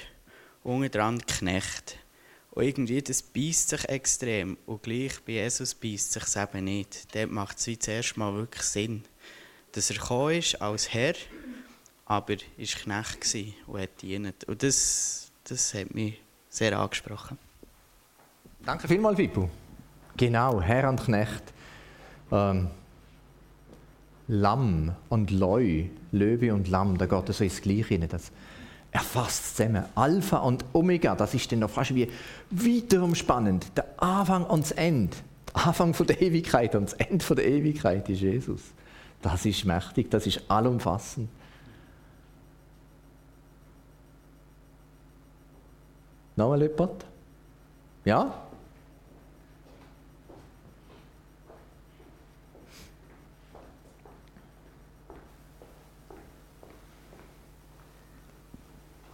unten 0.63 0.89
dran 0.89 1.25
Knecht. 1.25 1.97
Und 2.51 2.63
irgendwie, 2.63 3.01
das 3.01 3.21
beißt 3.21 3.69
sich 3.69 3.89
extrem. 3.89 4.57
Und 4.65 4.83
gleich 4.83 5.19
bei 5.25 5.33
Jesus 5.33 5.75
beißt 5.75 6.13
sich 6.13 6.37
eben 6.37 6.63
nicht. 6.63 7.13
Dort 7.13 7.31
macht 7.31 7.57
es 7.57 7.67
wie 7.67 7.77
zuerst 7.77 8.15
mal 8.15 8.33
wirklich 8.33 8.63
Sinn. 8.63 9.03
Dass 9.73 9.89
er 9.89 9.97
gekommen 9.97 10.37
ist 10.37 10.61
als 10.61 10.93
Herr, 10.93 11.15
aber 12.05 12.33
er 12.33 12.39
war 12.39 13.03
Knecht 13.03 13.35
und 13.67 13.81
hat 13.81 14.01
dient. 14.01 14.43
Und 14.45 14.63
das, 14.63 15.31
das 15.43 15.73
hat 15.73 15.93
mich 15.93 16.21
sehr 16.47 16.77
angesprochen. 16.77 17.37
Danke 18.63 18.87
vielmals, 18.87 19.17
Fippo. 19.17 19.49
Genau, 20.17 20.61
Herr 20.61 20.89
und 20.89 21.03
Knecht. 21.03 21.43
Ähm, 22.31 22.69
Lamm 24.27 24.95
und 25.09 25.31
Leu, 25.31 25.85
Löwe 26.11 26.53
und 26.53 26.69
Lamm, 26.69 26.97
da 26.97 27.05
geht 27.05 27.29
es 27.29 27.37
so 27.39 27.43
ins 27.43 27.61
Gleiche 27.61 27.95
rein. 27.95 28.07
Das 28.09 28.31
erfasst 28.91 29.57
zusammen. 29.57 29.83
Alpha 29.95 30.37
und 30.37 30.63
Omega, 30.73 31.15
das 31.15 31.33
ist 31.33 31.51
dann 31.51 31.59
noch 31.59 31.69
fast 31.69 31.93
wie 31.93 32.07
wiederum 32.49 33.15
spannend. 33.15 33.65
Der 33.75 33.85
Anfang 33.97 34.45
und 34.45 34.63
das 34.63 34.71
Ende. 34.71 35.17
Der 35.53 35.67
Anfang 35.67 35.93
von 35.93 36.07
der 36.07 36.21
Ewigkeit 36.21 36.75
und 36.75 36.85
das 36.85 36.93
Ende 36.93 37.23
von 37.23 37.35
der 37.35 37.45
Ewigkeit 37.45 38.07
ist 38.09 38.21
Jesus. 38.21 38.61
Das 39.21 39.45
ist 39.45 39.65
mächtig, 39.65 40.09
das 40.09 40.27
ist 40.27 40.41
allumfassend. 40.49 41.29
Noch 46.35 46.53
ein 46.53 46.59
Leopard? 46.59 47.05
Ja? 48.05 48.43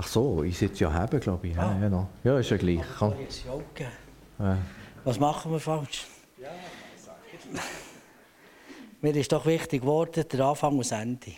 Ach 0.01 0.07
so, 0.07 0.43
ich 0.43 0.57
sitze 0.57 0.85
ja 0.85 0.93
haben, 0.93 1.19
glaube 1.19 1.49
ich. 1.49 1.55
Ja, 1.55 1.77
ja, 1.77 2.07
ja, 2.23 2.39
ist 2.39 2.49
ja 2.49 2.55
gleich. 2.55 2.79
Komm. 2.97 3.13
Ja. 4.39 4.57
Was 5.03 5.19
machen 5.19 5.51
wir 5.51 5.59
falsch? 5.59 6.07
Mir 9.01 9.15
ist 9.15 9.29
doch 9.29 9.45
wichtig 9.45 9.81
geworden, 9.81 10.23
der 10.31 10.39
Anfang 10.39 10.71
und 10.71 10.79
das 10.79 10.93
Ende. 10.93 11.33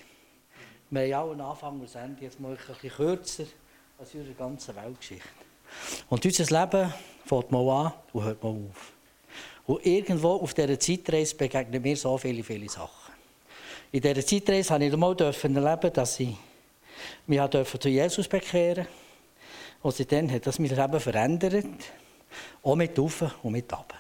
Wir 0.92 1.02
haben 1.02 1.10
ja 1.10 1.22
auch 1.22 1.32
einen 1.32 1.42
Anfang 1.42 1.80
und 1.80 1.96
ein 1.96 2.04
Ende, 2.04 2.24
jetzt 2.24 2.40
mal 2.40 2.52
ein 2.52 2.58
bisschen 2.58 2.92
kürzer 2.92 3.46
als 3.98 4.14
unsere 4.14 4.36
ganze 4.36 4.76
Weltgeschichte. 4.76 5.28
Und 6.10 6.24
unser 6.24 6.62
Leben 6.62 6.94
fängt 7.26 7.52
mal 7.52 7.70
an 7.70 7.94
und 8.14 8.24
hört 8.24 8.44
mal 8.44 8.50
auf. 8.50 8.94
Und 9.66 9.86
irgendwo 9.86 10.34
auf 10.36 10.54
dieser 10.54 10.80
Zeitreise 10.80 11.36
begegnen 11.36 11.82
mir 11.82 11.98
so 11.98 12.16
viele, 12.16 12.44
viele 12.44 12.70
Sachen. 12.70 13.12
In 13.92 14.02
dieser 14.02 14.24
Zeitreise 14.24 14.72
habe 14.72 14.86
ich 14.86 14.96
mal 14.96 15.16
erleben, 15.20 15.94
dass 15.94 16.20
ich 16.20 16.36
wir 17.28 17.48
durften 17.48 17.82
zu 17.82 17.90
Jesus 17.90 18.28
bekehren. 18.28 18.88
Und 19.82 19.96
seitdem 19.96 20.32
hat 20.32 20.46
das 20.46 20.60
mein 20.60 20.70
Leben 20.70 21.00
verändert. 21.00 21.66
Auch 22.64 22.76
mit 22.76 22.98
auf 23.00 23.24
und 23.44 23.52
mit 23.52 23.72
ab. 23.74 23.94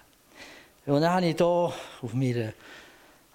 Und 0.86 1.02
dann 1.02 1.14
hatte 1.14 1.28
ich 1.28 1.38
hier 1.38 1.46
auf 1.46 2.14
meiner 2.14 2.54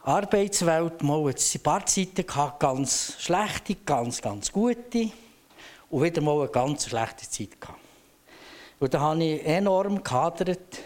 Arbeitswelt 0.02 1.02
mal 1.02 1.26
ein 1.26 1.62
paar 1.62 1.84
Zeiten 1.86 2.26
gehabt, 2.26 2.60
ganz 2.60 3.16
schlechte, 3.18 3.74
ganz, 3.84 4.22
ganz 4.22 4.52
gute. 4.52 5.10
Und 5.90 6.02
wieder 6.02 6.20
mal 6.22 6.40
eine 6.40 6.48
ganz 6.48 6.86
schlechte 6.86 7.28
Zeit 7.28 7.60
gehabt. 7.60 7.80
Und 8.78 8.92
da 8.92 9.00
habe 9.00 9.24
ich 9.24 9.44
enorm 9.44 10.02
gehadert 10.02 10.78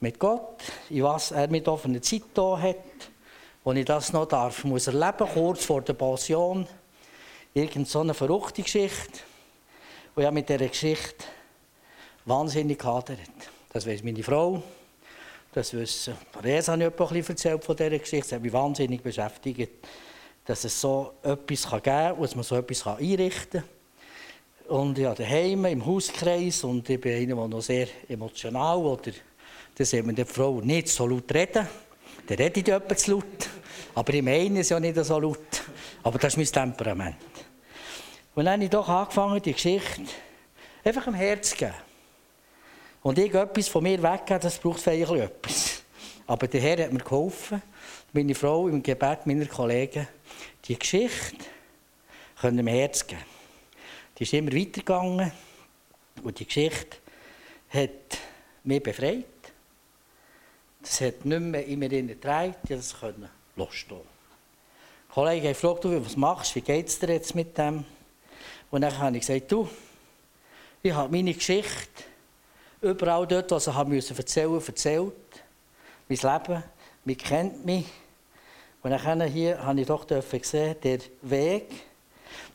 mit 0.00 0.18
Gott, 0.18 0.62
in 0.90 1.04
was 1.04 1.30
er 1.30 1.48
hier 1.48 1.62
für 1.62 1.84
eine 1.84 2.00
Zeit 2.00 2.22
da 2.34 2.58
hat, 2.58 2.76
wo 3.64 3.72
ich 3.72 3.84
das 3.84 4.12
noch 4.12 4.26
darf, 4.26 4.64
muss 4.64 4.88
erleben, 4.88 5.28
kurz 5.32 5.64
vor 5.64 5.80
der 5.80 5.94
Pension 5.94 6.66
irgend 7.54 7.88
so 7.88 8.00
eine 8.00 8.14
verrückte 8.14 8.62
Geschichte. 8.62 9.20
Und 10.14 10.24
ich 10.24 10.30
mit 10.30 10.48
dieser 10.48 10.68
Geschichte 10.68 11.24
wahnsinnig 12.24 12.78
gehadert. 12.78 13.18
Das 13.72 13.86
weiß 13.86 14.02
meine 14.02 14.22
Frau. 14.22 14.62
Das 15.52 15.72
wissen. 15.74 16.14
Habe 16.34 16.50
ich 16.50 16.68
ein 16.68 16.92
bisschen 16.92 17.28
erzählt 17.28 17.64
von 17.64 17.76
dieser 17.76 17.98
Geschichte. 17.98 18.28
Das 18.28 18.32
hat 18.32 18.42
mich 18.42 18.52
wahnsinnig 18.52 19.02
beschäftigt, 19.02 19.70
dass 20.44 20.64
es 20.64 20.80
so 20.80 21.14
etwas 21.22 21.70
geben 21.70 21.82
kann 21.82 22.20
dass 22.20 22.34
man 22.34 22.44
so 22.44 22.56
etwas 22.56 22.86
einrichten 22.86 23.60
kann. 23.60 23.68
Und 24.68 24.96
ja, 24.96 25.14
daheim, 25.14 25.66
im 25.66 25.84
Hauskreis, 25.84 26.64
und 26.64 26.88
ich 26.88 27.00
bin 27.00 27.14
einer, 27.14 27.34
der 27.34 27.48
noch 27.48 27.60
sehr 27.60 27.88
emotional 28.08 28.78
oder 28.78 29.12
das 29.74 29.90
sieht 29.90 30.06
man 30.06 30.14
der 30.14 30.26
Frau 30.26 30.60
nicht 30.60 30.88
so 30.88 31.06
laut 31.06 31.32
reden. 31.34 31.66
Der 32.28 32.38
redet 32.38 32.68
etwas 32.68 33.02
zu 33.02 33.12
laut. 33.12 33.50
Aber 33.94 34.14
ich 34.14 34.22
meine 34.22 34.60
es 34.60 34.68
ja 34.68 34.78
nicht 34.78 34.96
so 35.04 35.18
laut. 35.18 35.62
Aber 36.02 36.18
das 36.18 36.36
ist 36.36 36.36
mein 36.36 36.70
Temperament. 36.70 37.31
Und 38.34 38.46
dann 38.46 38.54
habe 38.54 38.64
ich 38.64 38.70
doch 38.70 38.88
angefangen, 38.88 39.42
die 39.42 39.52
Geschichte 39.52 40.02
einfach 40.84 41.06
im 41.06 41.14
Herz 41.14 41.50
zu 41.50 41.56
geben. 41.56 41.74
Und 43.02 43.18
irgendetwas 43.18 43.68
von 43.68 43.82
mir 43.82 44.02
weggeben, 44.02 44.40
das 44.40 44.58
braucht 44.58 44.80
vielleicht 44.80 45.10
etwas. 45.10 45.82
Aber 46.26 46.46
der 46.46 46.60
Herr 46.60 46.84
hat 46.84 46.92
mir 46.92 47.00
geholfen, 47.00 47.60
meine 48.12 48.34
Frau 48.34 48.68
im 48.68 48.82
Gebet 48.82 49.26
meiner 49.26 49.46
Kollegen, 49.46 50.08
die 50.64 50.78
Geschichte 50.78 51.44
können 52.40 52.58
im 52.58 52.66
Herz 52.68 53.06
geben. 53.06 53.22
Die 54.18 54.22
ist 54.22 54.32
immer 54.32 54.52
weitergegangen 54.52 55.32
und 56.22 56.38
die 56.38 56.46
Geschichte 56.46 56.98
hat 57.70 58.18
mich 58.64 58.82
befreit. 58.82 59.24
Das 60.80 61.00
hat 61.00 61.24
nicht 61.24 61.40
mehr 61.40 61.66
in 61.66 61.78
mir 61.78 61.88
getragen, 61.88 62.54
ich 62.62 62.68
das 62.70 62.98
können 62.98 63.28
loslassen. 63.56 64.00
Ein 65.08 65.14
Kollege 65.14 65.48
hat 65.48 65.60
gefragt, 65.60 65.84
was 65.84 66.16
machst 66.16 66.52
du, 66.52 66.56
wie 66.56 66.60
geht 66.60 66.88
es 66.88 66.98
dir 66.98 67.10
jetzt 67.10 67.34
mit 67.34 67.56
dem? 67.58 67.84
Und 68.72 68.80
dann 68.80 68.98
habe 68.98 69.18
ich 69.18 69.26
gesagt, 69.26 69.52
du, 69.52 69.68
ich 70.82 70.92
habe 70.92 71.12
meine 71.12 71.34
Geschichte 71.34 72.04
überall 72.80 73.26
dort, 73.26 73.50
was 73.50 73.66
ich 73.66 73.74
musste 73.84 74.16
erzählen, 74.16 74.62
erzählt. 74.66 75.12
Mein 76.08 76.18
Leben, 76.18 76.62
man 77.04 77.16
kennt 77.18 77.66
mich. 77.66 77.84
Und 78.82 78.90
dann 78.90 79.22
hier 79.28 79.62
habe 79.62 79.78
ich 79.78 79.86
doch 79.86 80.06
gesehen, 80.06 80.74
der 80.82 81.00
Weg, 81.20 81.68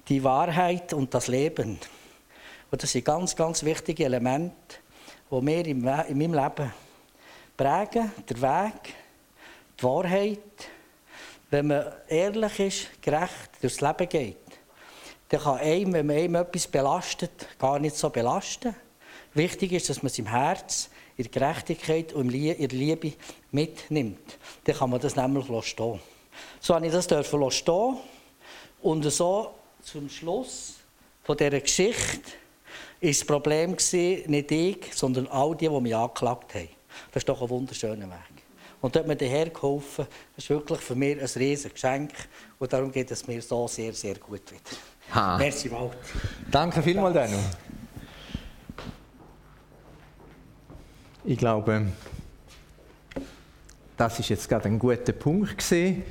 die 0.09 0.23
Wahrheit 0.23 0.91
und 0.91 1.13
das 1.13 1.27
Leben. 1.27 1.79
Und 2.71 2.83
das 2.83 2.91
sind 2.91 3.05
ganz, 3.05 3.35
ganz 3.35 3.63
wichtige 3.63 4.05
Elemente, 4.05 4.55
die 5.29 5.41
mir 5.41 5.67
in 5.67 5.81
meinem 5.81 6.33
Leben 6.33 6.73
prägen. 7.55 8.11
Der 8.27 8.41
Weg, 8.41 8.95
die 9.79 9.83
Wahrheit. 9.83 10.39
Wenn 11.51 11.67
man 11.67 11.93
ehrlich 12.07 12.59
ist, 12.59 13.01
gerecht 13.03 13.51
durchs 13.61 13.81
Leben 13.81 14.09
geht, 14.09 14.46
dann 15.29 15.41
kann 15.41 15.57
einem, 15.57 15.93
wenn 15.93 16.05
man 16.05 16.15
einem 16.17 16.35
etwas 16.35 16.67
belastet, 16.67 17.47
gar 17.59 17.79
nicht 17.79 17.95
so 17.95 18.09
belasten. 18.09 18.75
Wichtig 19.33 19.73
ist, 19.73 19.89
dass 19.89 20.01
man 20.01 20.07
es 20.07 20.19
im 20.19 20.27
Herz, 20.27 20.89
in 21.17 21.23
der 21.23 21.31
Gerechtigkeit 21.31 22.13
und 22.13 22.33
in 22.33 22.57
der 22.57 22.69
Liebe 22.69 23.13
mitnimmt. 23.51 24.37
Dann 24.63 24.75
kann 24.75 24.89
man 24.89 25.01
das 25.01 25.15
nämlich 25.15 25.45
stehen. 25.65 25.99
So 26.59 26.75
habe 26.75 26.85
ich 26.85 26.91
das 26.91 27.05
stehen 27.05 27.97
und 28.81 29.03
so 29.03 29.53
zum 29.81 30.09
Schluss 30.09 30.75
von 31.23 31.35
dieser 31.35 31.59
Geschichte 31.59 32.31
ist 32.99 33.21
das 33.21 33.27
Problem 33.27 33.71
nicht 33.71 34.51
ich, 34.51 34.93
sondern 34.93 35.27
all 35.27 35.55
die, 35.55 35.67
die 35.67 35.81
mich 35.81 35.95
angeklagt 35.95 36.55
haben. 36.55 36.69
Das 37.11 37.21
ist 37.21 37.29
doch 37.29 37.41
ein 37.41 37.49
wunderschöner 37.49 38.07
Weg. 38.07 38.43
Und 38.81 38.95
dort 38.95 39.07
mir 39.07 39.15
der 39.15 39.29
Herr 39.29 39.49
geholfen. 39.49 40.07
Das 40.35 40.45
ist 40.45 40.49
wirklich 40.49 40.79
für 40.79 40.95
mich 40.95 41.19
ein 41.19 41.25
riesiges 41.25 41.73
Geschenk. 41.73 42.11
Und 42.59 42.71
darum 42.71 42.91
geht 42.91 43.09
es 43.11 43.27
mir 43.27 43.41
so 43.41 43.67
sehr, 43.67 43.93
sehr 43.93 44.15
gut 44.15 44.51
wieder. 44.51 44.61
Ha. 45.13 45.37
Merci, 45.37 45.71
Walt. 45.71 45.97
Danke 46.51 46.81
vielmals, 46.81 47.13
Daniel. 47.13 47.39
Ich 51.23 51.37
glaube, 51.37 51.87
das 53.97 54.19
ist 54.19 54.29
jetzt 54.29 54.47
gerade 54.47 54.69
ein 54.69 54.79
guter 54.79 55.13
Punkt 55.13 55.57
gesehen. 55.57 56.03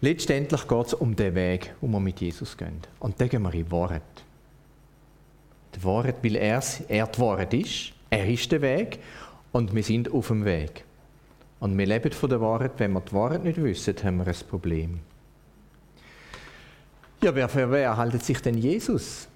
Letztendlich 0.00 0.66
geht 0.66 0.86
es 0.86 0.94
um 0.94 1.14
den 1.14 1.34
Weg, 1.34 1.74
wo 1.80 1.86
wir 1.86 2.00
mit 2.00 2.20
Jesus 2.20 2.56
gehen. 2.56 2.80
Und 2.98 3.20
da 3.20 3.26
gehen 3.26 3.42
wir 3.42 3.54
in 3.54 3.70
Wort. 3.70 4.02
Die 5.74 5.84
Wort, 5.84 6.16
weil 6.22 6.36
er, 6.36 6.62
er 6.88 7.06
die 7.06 7.18
Wort 7.20 7.54
ist. 7.54 7.92
Er 8.10 8.28
ist 8.28 8.50
der 8.50 8.60
Weg 8.60 8.98
und 9.52 9.74
wir 9.74 9.82
sind 9.82 10.12
auf 10.12 10.28
dem 10.28 10.44
Weg. 10.44 10.84
Und 11.60 11.78
wir 11.78 11.86
leben 11.86 12.12
von 12.12 12.28
der 12.28 12.40
Wahrheit. 12.40 12.72
Wenn 12.78 12.92
wir 12.92 13.00
die 13.00 13.12
Wahrheit 13.12 13.44
nicht 13.44 13.62
wissen, 13.62 13.94
haben 14.02 14.16
wir 14.16 14.26
ein 14.26 14.36
Problem. 14.50 15.00
Ja, 17.22 17.32
wer 17.36 17.48
für 17.48 17.70
wer 17.70 17.96
haltet 17.96 18.24
sich 18.24 18.42
denn 18.42 18.58
Jesus? 18.58 19.28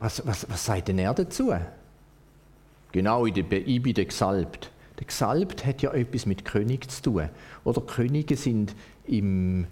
Was, 0.00 0.26
was, 0.26 0.50
was 0.50 0.64
sagt 0.64 0.88
denn 0.88 0.98
er 0.98 1.14
dazu? 1.14 1.52
Genau, 2.90 3.26
ich 3.26 3.34
bin 3.34 3.94
der 3.94 4.04
Gesalbt. 4.04 4.72
Der 4.98 5.06
Gesalbt 5.06 5.64
hat 5.64 5.80
ja 5.82 5.92
etwas 5.92 6.26
mit 6.26 6.44
König 6.44 6.90
zu 6.90 7.02
tun. 7.02 7.28
Oder 7.62 7.80
Könige 7.82 8.36
sind 8.36 8.74
im 9.06 9.68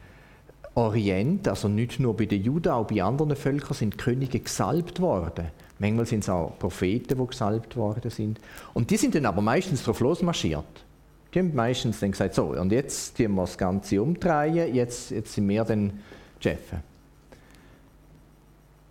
Orient, 0.77 1.49
also 1.49 1.67
nicht 1.67 1.99
nur 1.99 2.17
bei 2.17 2.27
den 2.27 2.45
Juden, 2.45 2.69
auch 2.69 2.87
bei 2.87 3.03
anderen 3.03 3.35
Völkern 3.35 3.75
sind 3.75 3.99
Könige 3.99 4.39
gesalbt 4.39 5.01
worden. 5.01 5.49
Manchmal 5.81 6.07
sind 6.07 6.21
es 6.21 6.29
auch 6.29 6.57
Propheten, 6.59 7.19
die 7.19 7.27
gesalbt 7.27 7.77
worden 7.77 8.11
sind. 8.11 8.39
Und 8.73 8.91
die 8.91 8.99
sind 8.99 9.17
dann 9.17 9.27
aber 9.27 9.43
meistens 9.43 9.83
drauf 9.83 9.99
losmarschiert. 9.99 10.86
Haben 11.37 11.55
meistens 11.55 12.01
dann 12.01 12.13
gesagt, 12.13 12.35
so, 12.35 12.47
und 12.47 12.73
jetzt 12.73 13.17
tun 13.17 13.35
wir 13.35 13.43
das 13.43 13.59
Ganze 13.59 14.03
umdrehen, 14.03 14.75
jetzt, 14.75 15.11
jetzt 15.11 15.35
sind 15.35 15.49
wir 15.49 15.65
dann 15.65 16.01
Chefs. 16.41 16.73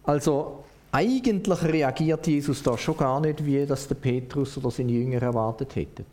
Also 0.03 0.63
eigentlich 0.91 1.63
reagiert 1.63 2.27
Jesus 2.27 2.62
da 2.62 2.77
schon 2.77 2.97
gar 2.97 3.19
nicht, 3.19 3.45
wie 3.45 3.65
das 3.65 3.88
der 3.88 3.95
Petrus 3.95 4.58
oder 4.58 4.71
seine 4.71 4.91
Jünger 4.91 5.21
erwartet 5.21 5.75
hätten 5.75 6.05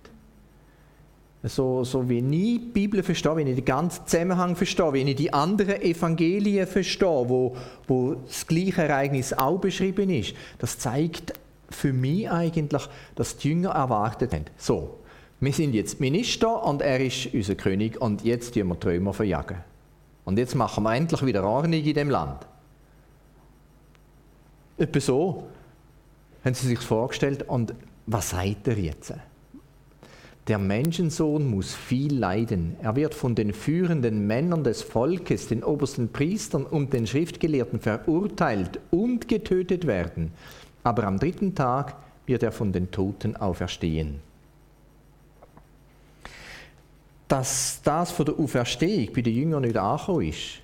so, 1.49 1.83
so 1.85 2.09
wie 2.09 2.18
ich 2.18 2.25
die 2.31 2.59
Bibel 2.59 3.03
verstehe, 3.03 3.37
wie 3.37 3.42
ich 3.42 3.57
den 3.57 3.64
ganzen 3.64 4.07
Zusammenhang 4.07 4.55
verstehe, 4.55 4.92
wie 4.92 5.03
ich 5.03 5.16
die 5.16 5.33
anderen 5.33 5.83
Evangelien 5.83 6.66
verstehe, 6.66 7.29
wo, 7.29 7.57
wo 7.88 8.14
das 8.14 8.47
gleiche 8.47 8.83
Ereignis 8.83 9.33
auch 9.33 9.59
beschrieben 9.59 10.09
ist, 10.11 10.35
das 10.59 10.79
zeigt 10.79 11.33
für 11.68 11.92
mich 11.92 12.31
eigentlich, 12.31 12.88
dass 13.16 13.37
die 13.37 13.49
Jünger 13.49 13.71
erwartet 13.71 14.33
haben. 14.33 14.45
So, 14.57 14.99
wir 15.43 15.53
sind 15.53 15.75
jetzt 15.75 15.99
Minister 15.99 16.65
und 16.65 16.83
er 16.83 17.05
ist 17.05 17.35
unser 17.35 17.57
König 17.57 18.01
und 18.01 18.23
jetzt 18.23 18.55
tun 18.55 18.69
wir 18.69 18.77
die 18.77 18.87
Römer 18.87 19.13
verjagen. 19.13 19.57
Und 20.25 20.39
jetzt 20.39 20.55
machen 20.55 20.85
wir 20.85 20.95
endlich 20.95 21.27
wieder 21.27 21.43
Ordnung 21.43 21.83
in 21.83 21.95
dem 21.95 22.11
Land. 22.11 22.47
Etwa 24.79 25.01
so 25.01 25.49
haben 26.45 26.55
sie 26.55 26.69
sich 26.69 26.79
vorgestellt 26.79 27.49
und 27.49 27.75
was 28.07 28.31
sagt 28.31 28.69
er 28.69 28.79
jetzt? 28.79 29.15
Der 30.47 30.59
Menschensohn 30.59 31.51
muss 31.51 31.75
viel 31.75 32.17
leiden. 32.17 32.77
Er 32.81 32.95
wird 32.95 33.13
von 33.13 33.35
den 33.35 33.53
führenden 33.53 34.29
Männern 34.29 34.63
des 34.63 34.83
Volkes, 34.83 35.49
den 35.49 35.65
obersten 35.65 36.13
Priestern 36.13 36.65
und 36.65 36.93
den 36.93 37.05
Schriftgelehrten 37.05 37.81
verurteilt 37.81 38.79
und 38.93 39.27
getötet 39.27 39.89
werden. 39.89 40.31
Aber 40.85 41.03
am 41.03 41.19
dritten 41.19 41.57
Tag 41.57 41.97
wird 42.27 42.45
er 42.45 42.53
von 42.53 42.71
den 42.71 42.93
Toten 42.93 43.35
auferstehen. 43.35 44.21
Dass 47.33 47.81
das 47.83 48.11
von 48.11 48.27
der 48.27 48.38
Auferstehung 48.38 49.09
bei 49.14 49.23
den 49.23 49.35
Jüngern 49.35 49.62
nicht 49.62 49.77
angekommen 49.77 50.29
ist, 50.29 50.61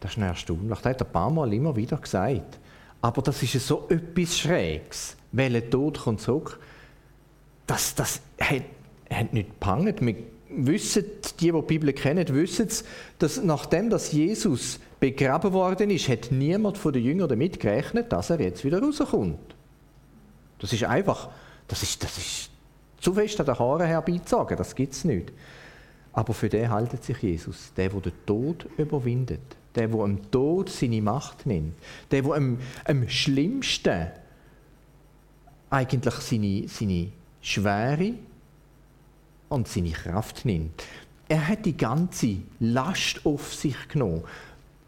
das 0.00 0.12
ist 0.12 0.18
erstaunlich. 0.18 0.78
Das 0.78 0.84
hat 0.84 1.00
er 1.02 1.06
ein 1.06 1.12
paar 1.12 1.30
Mal 1.30 1.52
immer 1.52 1.76
wieder 1.76 1.98
gesagt. 1.98 2.58
Aber 3.02 3.20
das 3.20 3.42
ist 3.42 3.66
so 3.66 3.86
etwas 3.90 4.38
Schräges. 4.38 5.16
Welcher 5.32 5.68
Tod 5.68 5.98
kommt 5.98 6.20
zurück? 6.20 6.58
Das, 7.66 7.94
das 7.94 8.20
hat 8.40 8.62
hat 9.10 9.32
nicht 9.32 9.50
gepangt. 9.50 10.00
Wir 10.00 10.16
wissen, 10.50 11.04
die, 11.40 11.46
die 11.46 11.52
die 11.52 11.62
Bibel 11.62 11.92
kennen, 11.92 12.26
wissen, 12.28 12.68
dass 13.18 13.42
nachdem 13.42 13.90
dass 13.90 14.12
Jesus 14.12 14.80
begraben 15.00 15.52
worden 15.52 15.90
ist, 15.90 16.08
hat 16.08 16.30
niemand 16.30 16.78
von 16.78 16.92
den 16.92 17.04
Jüngern 17.04 17.28
damit 17.28 17.60
gerechnet, 17.60 18.12
dass 18.12 18.30
er 18.30 18.40
jetzt 18.40 18.64
wieder 18.64 18.80
rauskommt. 18.80 19.54
Das 20.58 20.72
ist 20.72 20.84
einfach, 20.84 21.28
das 21.68 21.82
ist, 21.82 22.02
das 22.02 22.18
ist 22.18 22.50
zu 23.00 23.12
fest 23.14 23.38
an 23.40 23.46
den 23.46 23.58
Haaren 23.58 23.86
herbeizogen, 23.86 24.56
das 24.56 24.74
gibt 24.74 24.92
es 24.92 25.04
nicht. 25.04 25.32
Aber 26.12 26.34
für 26.34 26.48
den 26.48 26.70
haltet 26.70 27.04
sich 27.04 27.18
Jesus, 27.18 27.72
der, 27.76 27.88
der 27.90 28.00
den 28.00 28.12
Tod 28.26 28.66
überwindet, 28.76 29.40
der, 29.74 29.88
der 29.88 30.00
am 30.00 30.30
Tod 30.30 30.68
seine 30.70 31.02
Macht 31.02 31.46
nimmt, 31.46 31.74
der, 32.10 32.22
der 32.22 32.32
am, 32.32 32.58
schlimmsten 33.06 34.08
eigentlich 35.70 36.14
seine, 36.14 36.68
seine 36.68 37.08
Schwere 37.40 38.14
und 39.48 39.68
seine 39.68 39.90
Kraft 39.90 40.44
nimmt. 40.44 40.82
Er 41.28 41.46
hat 41.46 41.66
die 41.66 41.76
ganze 41.76 42.36
Last 42.58 43.24
auf 43.24 43.54
sich 43.54 43.76
genommen. 43.88 44.22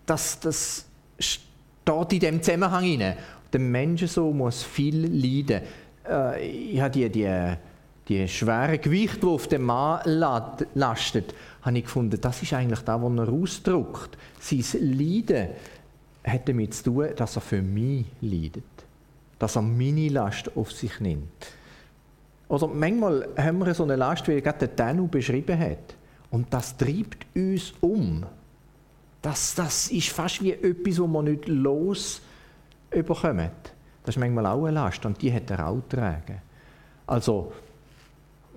Das, 0.06 0.40
das 0.40 0.86
steht 1.18 2.12
in 2.12 2.20
dem 2.20 2.42
Zusammenhang 2.42 2.84
hinein. 2.84 3.16
Der 3.52 3.60
Mensch 3.60 4.06
so 4.06 4.32
muss 4.32 4.62
viel 4.62 5.06
leiden. 5.06 5.62
Äh, 6.08 6.48
ich 6.48 6.80
habe 6.80 6.90
die, 6.90 7.08
die, 7.10 7.56
die 8.10 8.26
schweren 8.26 8.80
Gewichte, 8.80 9.20
die 9.20 9.26
auf 9.26 9.46
dem 9.46 9.62
Mann 9.62 10.00
lastet, 10.74 11.32
habe 11.62 11.78
ich 11.78 11.84
gefunden, 11.84 12.20
das 12.20 12.42
ist 12.42 12.52
eigentlich 12.52 12.80
das, 12.80 13.00
was 13.00 13.18
er 13.18 13.32
ausdrückt. 13.32 14.18
Sein 14.40 14.64
Leiden 14.80 15.50
hat 16.24 16.48
damit 16.48 16.74
zu 16.74 16.84
tun, 16.84 17.08
dass 17.14 17.36
er 17.36 17.40
für 17.40 17.62
mich 17.62 18.06
leidet. 18.20 18.64
Dass 19.38 19.56
er 19.56 19.62
meine 19.62 20.08
Last 20.08 20.50
auf 20.56 20.72
sich 20.72 20.98
nimmt. 20.98 21.46
Oder 22.48 22.66
manchmal 22.66 23.28
haben 23.36 23.58
wir 23.58 23.72
so 23.74 23.84
eine 23.84 23.94
Last, 23.94 24.26
wie 24.26 24.42
gerade 24.42 24.58
der 24.58 24.68
Danu 24.68 25.06
beschrieben 25.06 25.56
hat. 25.56 25.94
Und 26.32 26.52
das 26.52 26.76
treibt 26.76 27.26
uns 27.36 27.72
um. 27.80 28.26
Das, 29.22 29.54
das 29.54 29.88
ist 29.88 30.08
fast 30.08 30.42
wie 30.42 30.52
etwas, 30.52 30.98
wo 30.98 31.06
man 31.06 31.26
nicht 31.26 31.46
los 31.46 32.20
überkommt. 32.90 33.52
Das 34.02 34.16
ist 34.16 34.20
manchmal 34.20 34.46
auch 34.46 34.64
eine 34.64 34.74
Last 34.74 35.06
und 35.06 35.22
die 35.22 35.32
hat 35.32 35.48
er 35.50 35.68
auch 35.68 35.76
getragen. 35.76 36.42
Also, 37.06 37.52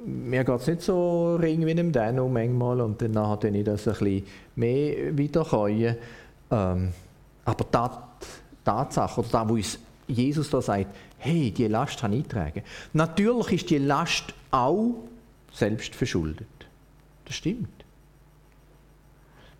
mir 0.05 0.43
geht 0.43 0.59
es 0.59 0.67
nicht 0.67 0.81
so 0.81 1.35
ring 1.35 1.65
wie 1.65 1.75
dem 1.75 1.91
Danu 1.91 2.27
manchmal 2.27 2.81
und 2.81 3.01
dann 3.01 3.27
hat 3.27 3.43
ich 3.43 3.63
das 3.63 3.87
ein 3.87 3.93
bisschen 3.93 4.25
mehr 4.55 5.17
wiederkommen. 5.17 5.95
Ähm, 6.51 6.93
aber 7.45 7.63
die 7.65 8.25
Tatsache, 8.63 9.19
oder 9.19 9.29
das, 9.29 9.49
was 9.49 9.51
uns 9.51 9.79
Jesus 10.07 10.49
da 10.49 10.61
sagt, 10.61 10.87
hey, 11.17 11.51
die 11.51 11.67
Last 11.67 12.03
habe 12.03 12.15
ich 12.15 12.23
getragen. 12.23 12.61
Natürlich 12.93 13.53
ist 13.53 13.69
die 13.69 13.77
Last 13.77 14.33
auch 14.51 14.95
selbst 15.51 15.95
verschuldet. 15.95 16.47
Das 17.25 17.35
stimmt. 17.35 17.69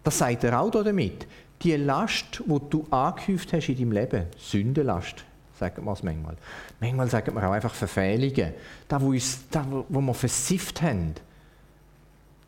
Das 0.04 0.18
sagt 0.18 0.44
er 0.44 0.60
auch 0.60 0.72
damit. 0.72 1.26
Die 1.62 1.76
Last, 1.78 2.42
die 2.46 2.60
du 2.70 2.86
angehäuft 2.90 3.54
hast 3.54 3.70
in 3.70 3.78
deinem 3.78 3.92
Leben, 3.94 4.26
Sündenlast, 4.38 5.24
sagen 5.60 5.86
wir 5.86 5.94
es 5.94 6.04
manchmal. 6.04 6.36
Manchmal 6.80 7.10
sagen 7.10 7.36
wir 7.36 7.48
auch 7.48 7.54
einfach 7.54 7.74
Verfehlungen. 7.74 8.54
Da, 8.88 9.02
wo, 9.02 9.10
uns, 9.10 9.40
da, 9.50 9.66
wo 9.90 10.02
wir 10.02 10.14
versifft 10.14 10.82
haben, 10.82 11.16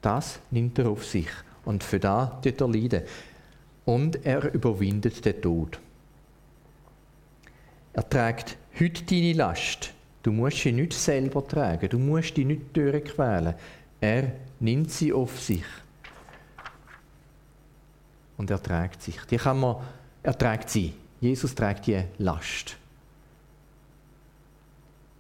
das 0.02 0.40
nimmt 0.52 0.78
er 0.80 0.90
auf 0.90 1.06
sich. 1.06 1.30
Und 1.64 1.84
für 1.84 2.00
das 2.00 2.30
tut 2.42 2.62
er 2.62 2.68
leiden. 2.68 3.02
Und 3.86 4.26
er 4.26 4.54
überwindet 4.54 5.24
den 5.26 5.42
Tod. 5.42 5.80
Er 7.94 8.08
trägt 8.10 8.58
heute 8.80 9.04
deine 9.04 9.34
Last. 9.34 9.94
Du 10.22 10.32
musst 10.32 10.58
sie 10.58 10.72
nicht 10.72 10.94
selber 10.94 11.48
tragen. 11.48 11.88
Du 11.90 12.00
musst 12.00 12.36
die 12.36 12.46
nicht 12.46 12.76
durchquälen. 12.76 13.56
Er 14.02 14.32
nimmt 14.60 14.92
sie 14.92 15.14
auf 15.14 15.40
sich. 15.40 15.64
Und 18.38 18.50
er 18.50 18.62
trägt 18.62 19.02
sich. 19.02 19.18
Die 19.30 19.38
kann 19.38 19.60
man, 19.60 19.78
er 20.24 20.38
trägt 20.38 20.70
sie. 20.70 20.94
Jesus 21.22 21.56
trägt 21.56 21.88
die 21.88 22.04
Last. 22.18 22.76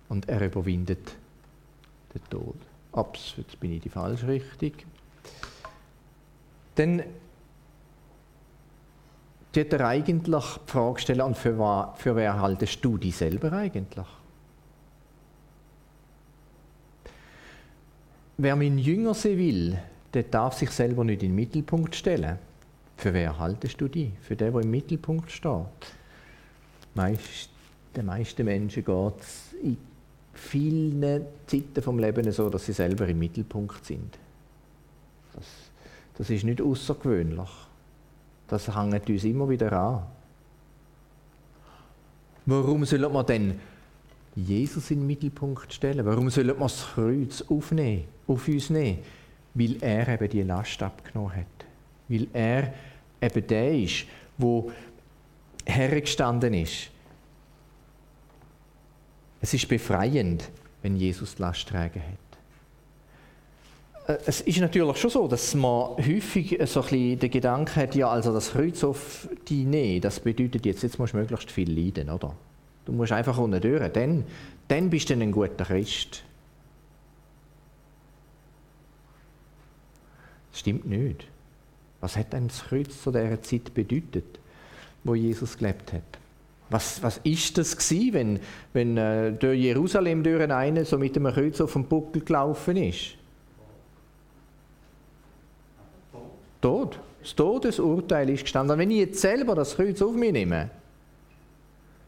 Und 0.09 0.29
er 0.29 0.41
überwindet 0.41 1.15
den 2.13 2.23
Tod. 2.29 2.55
Ups, 2.91 3.33
jetzt 3.37 3.59
bin 3.59 3.73
ich 3.73 3.81
die 3.81 3.89
falsche 3.89 4.27
Richtung. 4.27 4.71
Dann 6.75 7.03
tut 9.51 9.73
er 9.73 9.87
eigentlich 9.87 10.23
die 10.25 10.71
Frage 10.71 10.99
stellen, 10.99 11.21
und 11.21 11.37
für, 11.37 11.57
was, 11.57 11.99
für 11.99 12.15
wer 12.15 12.39
haltest 12.39 12.83
du 12.83 12.97
dich 12.97 13.15
selber 13.15 13.51
eigentlich? 13.53 14.05
Wer 18.37 18.55
mein 18.55 18.77
Jünger 18.77 19.13
sein 19.13 19.37
will, 19.37 19.79
der 20.13 20.23
darf 20.23 20.55
sich 20.55 20.69
selber 20.71 21.03
nicht 21.03 21.23
in 21.23 21.29
den 21.29 21.35
Mittelpunkt 21.35 21.95
stellen. 21.95 22.37
Für 22.97 23.13
wer 23.13 23.37
haltest 23.37 23.79
du 23.79 23.87
dich? 23.87 24.11
Für 24.21 24.35
den, 24.35 24.51
der 24.51 24.61
im 24.61 24.71
Mittelpunkt 24.71 25.31
steht. 25.31 25.65
Meist, 26.93 27.49
den 27.95 28.05
meisten 28.05 28.45
Menschen 28.45 28.83
geht 28.83 29.19
es 29.19 29.53
in 29.61 29.77
vielen 30.35 31.25
Zeiten 31.47 31.81
vom 31.81 31.97
Leben 31.99 32.31
so, 32.31 32.49
dass 32.49 32.65
sie 32.65 32.73
selber 32.73 33.07
im 33.07 33.19
Mittelpunkt 33.19 33.85
sind. 33.85 34.17
Das, 35.33 35.45
das 36.17 36.29
ist 36.29 36.43
nicht 36.43 36.61
außergewöhnlich. 36.61 37.49
Das 38.47 38.75
hängt 38.75 39.09
uns 39.09 39.23
immer 39.23 39.49
wieder 39.49 39.71
an. 39.71 40.03
Warum 42.45 42.85
soll 42.85 43.09
man 43.09 43.25
denn 43.25 43.59
Jesus 44.35 44.91
in 44.91 44.99
den 44.99 45.07
Mittelpunkt 45.07 45.73
stellen? 45.73 46.05
Warum 46.05 46.29
soll 46.29 46.45
man 46.45 46.59
das 46.59 46.85
Kreuz 46.93 47.43
aufnehmen, 47.49 48.03
auf 48.27 48.47
uns 48.47 48.69
nehmen? 48.69 48.99
Weil 49.55 49.77
er 49.81 50.07
eben 50.09 50.29
die 50.29 50.43
Last 50.43 50.83
abgenommen 50.83 51.35
hat. 51.35 51.65
Weil 52.07 52.27
er 52.33 52.73
eben 53.21 53.47
der 53.47 53.79
ist, 53.79 54.05
wo 54.37 54.71
hergestanden 55.65 56.53
ist. 56.53 56.91
Es 59.45 59.53
ist 59.53 59.67
befreiend, 59.67 60.49
wenn 60.81 60.95
Jesus 60.95 61.35
die 61.35 61.43
Last 61.43 61.69
tragen 61.69 62.01
hat. 62.01 62.17
Äh, 64.17 64.23
es 64.25 64.41
ist 64.41 64.57
natürlich 64.57 64.97
schon 64.97 65.11
so, 65.11 65.27
dass 65.27 65.53
man 65.53 65.97
häufig 65.97 66.57
so 66.65 66.81
ein 66.81 66.89
bisschen 66.89 67.19
den 67.19 67.29
Gedanken 67.29 67.75
hat, 67.75 67.93
ja, 67.93 68.09
also 68.09 68.33
das 68.33 68.53
Kreuz 68.53 68.83
auf 68.83 69.29
die 69.47 69.65
nehmen, 69.65 70.01
das 70.01 70.19
bedeutet 70.19 70.65
jetzt, 70.65 70.81
jetzt 70.81 70.97
musst 70.97 71.13
du 71.13 71.17
möglichst 71.17 71.51
viel 71.51 71.71
leiden, 71.71 72.09
oder? 72.09 72.35
Du 72.85 72.91
musst 72.91 73.11
einfach 73.11 73.37
unten 73.37 73.61
durch, 73.61 73.87
dann, 73.91 74.25
dann 74.67 74.89
bist 74.89 75.11
du 75.11 75.13
ein 75.13 75.31
guter 75.31 75.65
Christ. 75.65 76.23
Das 80.53 80.61
stimmt 80.61 80.87
nicht. 80.87 81.27
Was 82.01 82.17
hat 82.17 82.33
denn 82.33 82.47
das 82.47 82.63
Kreuz 82.63 82.99
zu 82.99 83.11
dieser 83.11 83.39
Zeit 83.43 83.75
bedeutet, 83.75 84.39
wo 85.03 85.13
Jesus 85.13 85.55
gelebt 85.55 85.93
hat? 85.93 86.24
Was, 86.75 87.01
was 87.01 87.21
ist 87.23 87.57
das 87.57 87.77
gewesen, 87.77 88.13
wenn, 88.13 88.39
wenn 88.73 88.97
äh, 88.97 89.31
durch 89.31 89.57
Jerusalem 89.57 90.21
durch 90.23 90.51
eine 90.51 90.83
so 90.83 90.97
mit 90.97 91.15
einem 91.15 91.33
Kreuz 91.33 91.61
auf 91.61 91.71
dem 91.71 91.85
Buckel 91.85 92.21
gelaufen 92.21 92.75
ist? 92.75 93.15
Tod. 96.59 96.99
Das 97.21 97.33
Todesurteil 97.33 98.29
ist 98.29 98.41
gestanden. 98.41 98.77
Wenn 98.77 98.91
ich 98.91 98.97
jetzt 98.97 99.21
selber 99.21 99.55
das 99.55 99.77
Kreuz 99.77 100.01
auf 100.01 100.15
mich 100.15 100.33
nehme, 100.33 100.69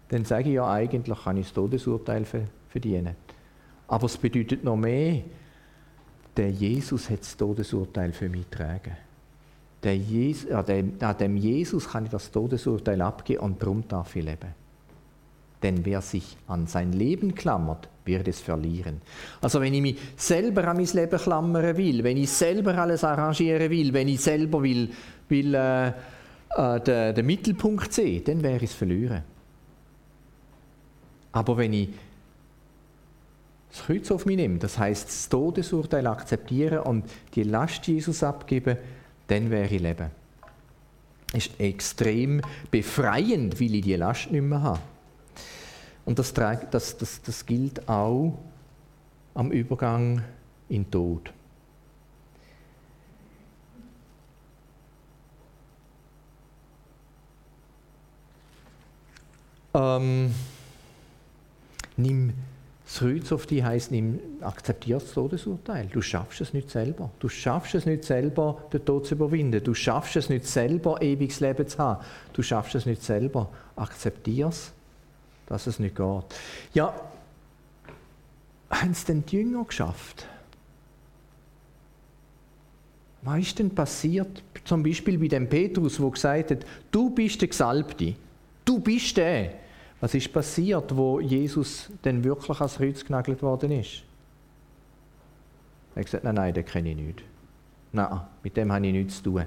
dann 0.10 0.26
sage 0.26 0.50
ich 0.50 0.56
ja, 0.56 0.70
eigentlich 0.70 1.18
kann 1.24 1.38
ich 1.38 1.46
das 1.46 1.54
Todesurteil 1.54 2.26
verdienen. 2.68 3.16
Aber 3.88 4.08
es 4.08 4.18
bedeutet 4.18 4.66
noch 4.66 4.76
mehr, 4.76 5.22
der 6.36 6.52
Jesus 6.52 7.10
hat 7.10 7.22
das 7.22 7.38
Todesurteil 7.38 8.12
für 8.12 8.28
mich 8.28 8.50
getragen. 8.50 8.98
Jesus, 9.84 10.52
an, 10.52 11.18
dem, 11.20 11.38
Jesus 11.38 11.90
kann 11.90 12.06
ich 12.06 12.12
das 12.12 12.32
Todesurteil 12.32 13.02
abgeben 13.02 13.42
und 13.42 13.62
darum 13.62 13.88
darf 13.88 14.16
ich 14.16 14.26
leben. 14.26 14.54
Denn 15.64 15.86
wer 15.86 16.02
sich 16.02 16.38
an 16.48 16.68
sein 16.68 16.94
Leben 16.94 17.34
klammert, 17.34 17.90
wird 18.06 18.28
es 18.28 18.40
verlieren. 18.40 19.02
Also 19.42 19.60
wenn 19.60 19.74
ich 19.74 19.82
mich 19.82 19.98
selber 20.16 20.68
an 20.68 20.78
mein 20.78 20.86
Leben 20.86 21.18
klammern 21.18 21.78
will, 21.78 22.04
wenn 22.04 22.18
ich 22.18 22.30
selber 22.30 22.78
alles 22.78 23.04
arrangieren 23.04 23.70
will, 23.70 23.94
wenn 23.94 24.08
ich 24.08 24.22
selber 24.22 24.62
will, 24.62 24.90
will 25.30 25.54
äh, 25.56 25.88
äh, 25.88 26.80
den, 26.80 27.16
den 27.16 27.26
Mittelpunkt 27.26 27.92
sehen, 27.92 28.24
dann 28.24 28.44
wäre 28.44 28.58
ich 28.58 28.72
es 28.72 28.74
verlieren. 28.74 29.24
Aber 31.32 31.58
wenn 31.58 31.74
ich 31.74 31.90
das 33.70 33.86
Kreuz 33.86 34.10
auf 34.12 34.26
mich 34.26 34.38
nehme, 34.38 34.58
das 34.58 34.78
heißt 34.78 35.08
das 35.08 35.30
Todesurteil 35.30 36.08
akzeptieren 36.08 36.80
und 36.80 37.06
die 37.36 37.44
Last 37.44 37.86
Jesus 37.88 38.24
abgeben, 38.24 38.78
dann 39.28 39.50
wäre 39.50 39.66
ich 39.66 39.82
leben. 39.82 40.12
Es 41.34 41.48
ist 41.48 41.60
extrem 41.60 42.42
befreiend, 42.72 43.60
weil 43.60 43.76
ich 43.76 43.82
die 43.82 43.96
Last 43.96 44.32
nicht 44.32 44.42
mehr 44.42 44.62
habe. 44.62 44.80
Und 46.06 46.18
das, 46.20 46.34
das, 46.34 46.98
das, 46.98 47.22
das 47.22 47.46
gilt 47.46 47.88
auch 47.90 48.38
am 49.34 49.52
Übergang 49.52 50.24
in 50.70 50.84
den 50.84 50.92
Tod. 50.92 51.34
Ähm, 59.74 60.34
nimm 61.98 62.34
das 62.88 63.00
Kreuz 63.00 63.32
auf 63.34 63.46
dich 63.46 63.62
heisst, 63.62 63.92
nimm, 63.92 64.20
akzeptier 64.40 65.00
das 65.00 65.12
Todesurteil. 65.12 65.88
Du 65.88 66.02
schaffst 66.02 66.40
es 66.40 66.54
nicht 66.54 66.70
selber. 66.70 67.12
Du 67.20 67.28
schaffst 67.28 67.76
es 67.76 67.86
nicht 67.86 68.06
selber, 68.06 68.64
den 68.72 68.86
Tod 68.86 69.06
zu 69.06 69.16
überwinden. 69.16 69.62
Du 69.62 69.74
schaffst 69.74 70.16
es 70.16 70.30
nicht 70.30 70.48
selber, 70.48 71.02
ewiges 71.02 71.42
Leben 71.42 71.68
zu 71.68 71.78
haben. 71.78 72.04
Du 72.32 72.42
schaffst 72.42 72.76
es 72.76 72.86
nicht 72.86 73.04
selber. 73.04 73.50
Akzeptier 73.76 74.48
es 74.48 74.72
dass 75.48 75.66
es 75.66 75.80
nicht 75.80 75.96
geht. 75.96 76.26
Ja, 76.74 76.94
haben 78.70 78.92
es 78.92 79.06
denn 79.06 79.26
die 79.26 79.38
Jünger 79.38 79.64
geschafft? 79.64 80.28
Was 83.24 83.40
ist 83.40 83.60
denn 83.60 83.74
passiert, 83.74 84.44
zum 84.64 84.84
Beispiel 84.84 85.18
bei 85.18 85.28
dem 85.28 85.50
Petrus, 85.50 86.00
wo 86.00 86.12
gesagt 86.12 86.52
hat, 86.52 86.66
du 86.92 87.10
bist 87.10 87.42
der 87.42 87.48
Gesalbte, 87.48 88.16
du 88.64 88.80
bist 88.80 89.18
der. 89.18 89.54
Was 90.00 90.14
ist 90.14 90.32
passiert, 90.32 90.96
wo 90.96 91.20
Jesus 91.20 91.90
denn 92.04 92.24
wirklich 92.24 92.60
ans 92.60 92.76
Kreuz 92.76 93.04
genagelt 93.04 93.42
worden 93.42 93.72
ist? 93.72 94.04
Er 95.96 96.02
hat 96.02 96.06
gesagt, 96.06 96.24
nein, 96.24 96.36
nein, 96.36 96.54
den 96.54 96.66
kenne 96.66 96.92
ich 96.92 96.98
nicht. 96.98 97.24
Nein, 97.92 98.22
mit 98.44 98.56
dem 98.56 98.72
habe 98.72 98.86
ich 98.86 98.94
nichts 98.94 99.18
zu 99.18 99.24
tun. 99.24 99.46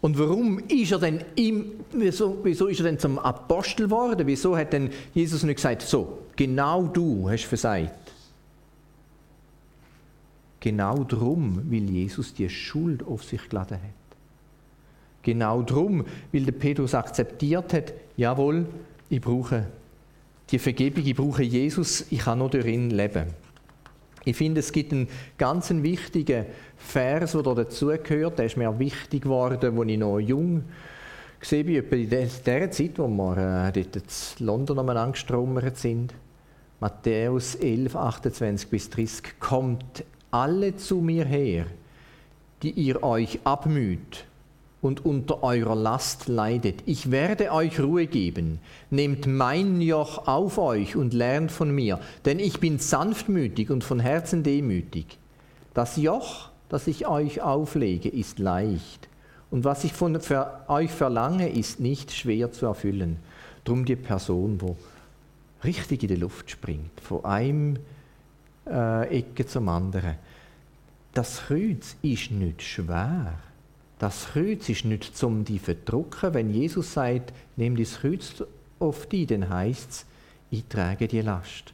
Und 0.00 0.18
warum 0.18 0.58
ist 0.68 0.92
er 0.92 0.98
denn 0.98 1.24
im, 1.36 1.72
wieso, 1.92 2.38
wieso 2.42 2.66
ist 2.66 2.80
er 2.80 2.84
denn 2.84 2.98
zum 2.98 3.18
Apostel 3.18 3.86
geworden? 3.86 4.26
Wieso 4.26 4.56
hat 4.56 4.72
denn 4.72 4.90
Jesus 5.14 5.44
nicht 5.44 5.56
gesagt, 5.56 5.82
so, 5.82 6.18
genau 6.34 6.84
du 6.84 7.30
hast 7.30 7.44
versagt? 7.44 8.12
Genau 10.58 11.04
darum, 11.04 11.62
weil 11.70 11.88
Jesus 11.90 12.34
die 12.34 12.48
Schuld 12.48 13.04
auf 13.04 13.24
sich 13.24 13.48
geladen 13.48 13.78
hat. 13.78 14.01
Genau 15.22 15.62
darum, 15.62 16.04
weil 16.32 16.44
der 16.44 16.52
Petrus 16.52 16.94
akzeptiert 16.94 17.72
hat, 17.72 17.92
jawohl, 18.16 18.66
ich 19.08 19.20
brauche 19.20 19.66
die 20.50 20.58
Vergebung, 20.58 21.04
ich 21.06 21.14
brauche 21.14 21.42
Jesus, 21.42 22.06
ich 22.10 22.20
kann 22.20 22.38
nur 22.38 22.50
durch 22.50 22.66
ihn 22.66 22.90
leben. 22.90 23.26
Ich 24.24 24.36
finde, 24.36 24.60
es 24.60 24.70
gibt 24.70 24.92
einen 24.92 25.08
ganz 25.36 25.70
wichtigen 25.70 26.46
Vers, 26.76 27.32
der 27.32 27.42
dazugehört. 27.42 28.38
Der 28.38 28.46
ist 28.46 28.56
mir 28.56 28.78
wichtig 28.78 29.22
geworden, 29.22 29.78
als 29.78 29.88
ich 29.88 29.98
noch 29.98 30.20
jung 30.20 30.64
war, 31.40 31.58
in 31.58 32.08
der 32.10 32.70
Zeit, 32.70 32.98
wo 32.98 33.08
wir 33.08 33.36
äh, 33.36 33.72
dort 33.72 33.96
in 33.96 34.46
London 34.46 34.78
umeinander 34.78 35.12
gestromert 35.12 35.76
sind. 35.76 36.14
Matthäus 36.78 37.56
11, 37.56 37.96
28 37.96 38.68
bis 38.68 38.90
30. 38.90 39.40
Kommt 39.40 40.04
alle 40.30 40.76
zu 40.76 41.00
mir 41.00 41.24
her, 41.24 41.66
die 42.62 42.70
ihr 42.70 43.02
euch 43.02 43.40
abmüht 43.44 44.24
und 44.82 45.06
unter 45.06 45.42
eurer 45.44 45.76
Last 45.76 46.26
leidet. 46.26 46.82
Ich 46.86 47.10
werde 47.10 47.52
euch 47.52 47.80
Ruhe 47.80 48.06
geben. 48.06 48.58
Nehmt 48.90 49.26
mein 49.26 49.80
Joch 49.80 50.26
auf 50.26 50.58
euch 50.58 50.96
und 50.96 51.14
lernt 51.14 51.52
von 51.52 51.70
mir, 51.70 52.00
denn 52.24 52.40
ich 52.40 52.58
bin 52.60 52.78
sanftmütig 52.80 53.70
und 53.70 53.84
von 53.84 54.00
Herzen 54.00 54.42
demütig. 54.42 55.18
Das 55.72 55.96
Joch, 55.96 56.50
das 56.68 56.88
ich 56.88 57.06
euch 57.06 57.40
auflege, 57.40 58.08
ist 58.08 58.40
leicht. 58.40 59.08
Und 59.50 59.64
was 59.64 59.84
ich 59.84 59.92
von 59.92 60.20
für 60.20 60.64
euch 60.68 60.90
verlange, 60.90 61.48
ist 61.48 61.78
nicht 61.78 62.10
schwer 62.10 62.50
zu 62.52 62.66
erfüllen. 62.66 63.18
Drum 63.64 63.84
die 63.84 63.96
Person, 63.96 64.60
wo 64.60 64.76
richtig 65.62 66.02
in 66.02 66.08
die 66.08 66.16
Luft 66.16 66.50
springt, 66.50 67.00
von 67.00 67.24
einem 67.24 67.78
äh, 68.66 69.18
Ecke 69.18 69.46
zum 69.46 69.68
anderen. 69.68 70.16
Das 71.14 71.42
Kreuz 71.42 71.94
ist 72.02 72.32
nicht 72.32 72.62
schwer. 72.62 73.34
Das 74.02 74.30
Kreuz 74.32 74.68
ist 74.68 74.84
nicht 74.84 75.16
zum 75.16 75.44
die 75.44 75.60
verdrucken. 75.60 76.34
Wenn 76.34 76.50
Jesus 76.50 76.94
sagt, 76.94 77.32
nimm 77.54 77.76
das 77.76 78.00
Kreuz 78.00 78.42
auf 78.80 79.06
dich, 79.06 79.28
dann 79.28 79.48
heißt 79.48 79.90
es, 79.90 80.06
ich 80.50 80.64
trage 80.64 81.06
die 81.06 81.20
Last. 81.20 81.72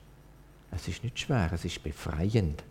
Es 0.71 0.87
ist 0.89 1.03
nicht 1.03 1.19
schwer, 1.19 1.51
es 1.55 1.65
ist 1.65 1.83
befreiend. 1.83 2.63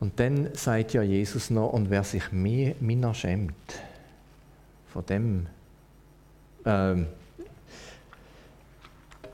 Und 0.00 0.18
dann 0.18 0.52
sagt 0.54 0.94
ja 0.94 1.02
Jesus 1.02 1.50
noch, 1.50 1.72
und 1.72 1.90
wer 1.90 2.02
sich 2.02 2.32
mehr 2.32 2.74
meiner 2.80 3.14
schämt, 3.14 3.54
von 4.92 5.06
dem, 5.06 5.46
ähm, 6.64 7.06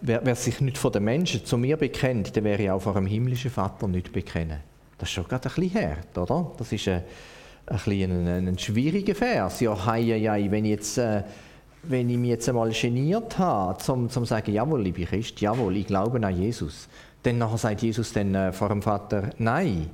wer, 0.04 0.24
wer, 0.24 0.34
sich 0.36 0.60
nicht 0.60 0.78
von 0.78 0.92
den 0.92 1.04
Menschen 1.04 1.44
zu 1.44 1.58
mir 1.58 1.76
bekennt, 1.76 2.36
der 2.36 2.44
wäre 2.44 2.74
auch 2.74 2.82
vor 2.82 2.94
dem 2.94 3.06
himmlischen 3.06 3.50
Vater 3.50 3.88
nicht 3.88 4.12
bekennen. 4.12 4.60
Das 4.98 5.08
ist 5.08 5.14
schon 5.14 5.26
gerade 5.26 5.48
ein 5.48 5.54
bisschen 5.54 5.82
hart, 5.82 6.18
oder? 6.18 6.52
Das 6.56 6.70
ist 6.70 6.86
ein, 6.86 7.02
ein, 7.66 7.76
bisschen 7.76 8.28
ein, 8.28 8.48
ein 8.48 8.58
schwieriger 8.58 9.14
Vers. 9.14 9.60
Ja, 9.60 9.86
hei, 9.86 10.02
hei, 10.04 10.46
wenn 10.50 10.64
ich 10.64 10.70
jetzt... 10.70 10.98
Äh, 10.98 11.22
wenn 11.86 12.08
ich 12.08 12.16
mich 12.16 12.30
jetzt 12.30 12.48
einmal 12.48 12.70
geniert 12.70 13.38
habe, 13.38 13.78
zum 13.78 14.08
zu 14.08 14.24
sagen, 14.24 14.52
jawohl, 14.54 14.82
liebe 14.82 15.04
Christ, 15.04 15.40
jawohl, 15.42 15.76
ich 15.76 15.86
glaube 15.86 16.24
an 16.24 16.34
Jesus, 16.34 16.88
dann 17.22 17.38
nachher 17.38 17.58
sagt 17.58 17.82
Jesus 17.82 18.12
dann 18.12 18.34
äh, 18.34 18.52
vor 18.52 18.68
dem 18.68 18.82
Vater, 18.82 19.30
nein. 19.38 19.90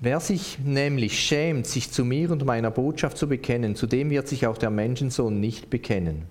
Wer 0.00 0.20
sich 0.20 0.58
nämlich 0.64 1.18
schämt, 1.18 1.66
sich 1.66 1.90
zu 1.90 2.04
mir 2.04 2.30
und 2.30 2.44
meiner 2.44 2.70
Botschaft 2.70 3.16
zu 3.16 3.26
bekennen, 3.26 3.74
zu 3.74 3.86
dem 3.86 4.10
wird 4.10 4.28
sich 4.28 4.46
auch 4.46 4.58
der 4.58 4.70
Menschensohn 4.70 5.40
nicht 5.40 5.70
bekennen. 5.70 6.22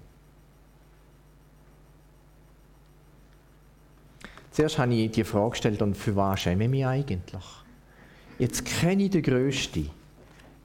Zuerst 4.57 4.79
habe 4.79 4.91
ich 4.95 5.11
die 5.11 5.23
Frage 5.23 5.51
gestellt, 5.51 5.83
und 5.83 5.95
für 5.95 6.15
was 6.15 6.39
schäme 6.39 6.63
ich 6.63 6.69
mich 6.71 6.83
eigentlich? 6.83 7.43
Jetzt 8.39 8.65
kenne 8.65 9.03
ich 9.03 9.11
den 9.11 9.21
Größten. 9.21 9.87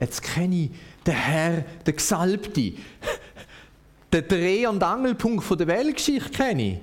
Jetzt 0.00 0.22
kenne 0.22 0.54
ich 0.56 0.70
den 1.06 1.12
Herr, 1.12 1.60
den 1.60 1.94
Gesalbten. 1.94 2.78
Den 4.10 4.28
Dreh- 4.28 4.66
und 4.66 4.82
Angelpunkt 4.82 5.60
der 5.60 5.66
Weltgeschichte 5.66 6.30
kenne 6.30 6.62
ich. 6.62 6.78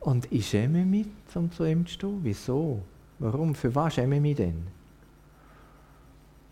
Und 0.00 0.26
ich 0.32 0.48
schäme 0.48 0.86
mich, 0.86 1.08
um 1.34 1.52
zu 1.52 1.66
ihm 1.66 1.84
zu 1.84 1.92
stehen. 1.92 2.20
Wieso? 2.22 2.80
Warum? 3.18 3.54
Für 3.54 3.74
was 3.74 3.96
schäme 3.96 4.16
ich 4.16 4.22
mich 4.22 4.36
denn? 4.36 4.66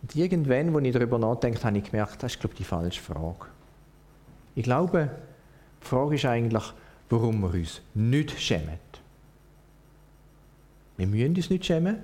Und 0.02 0.14
irgendwann, 0.14 0.76
als 0.76 0.84
ich 0.84 0.92
darüber 0.92 1.18
nachdenke, 1.18 1.64
habe 1.64 1.78
ich 1.78 1.84
gemerkt, 1.84 2.22
das 2.22 2.32
ist, 2.32 2.40
glaube 2.40 2.52
ich, 2.52 2.58
die 2.58 2.64
falsche 2.64 3.00
Frage. 3.00 3.46
Ich 4.54 4.64
glaube, 4.64 5.08
die 5.82 5.86
Frage 5.86 6.16
ist 6.16 6.26
eigentlich, 6.26 6.74
warum 7.08 7.40
wir 7.40 7.54
uns 7.54 7.80
nicht 7.94 8.38
schämen. 8.38 8.91
Wir 10.96 11.06
müssen 11.06 11.36
uns 11.36 11.50
nicht 11.50 11.64
schämen. 11.64 11.98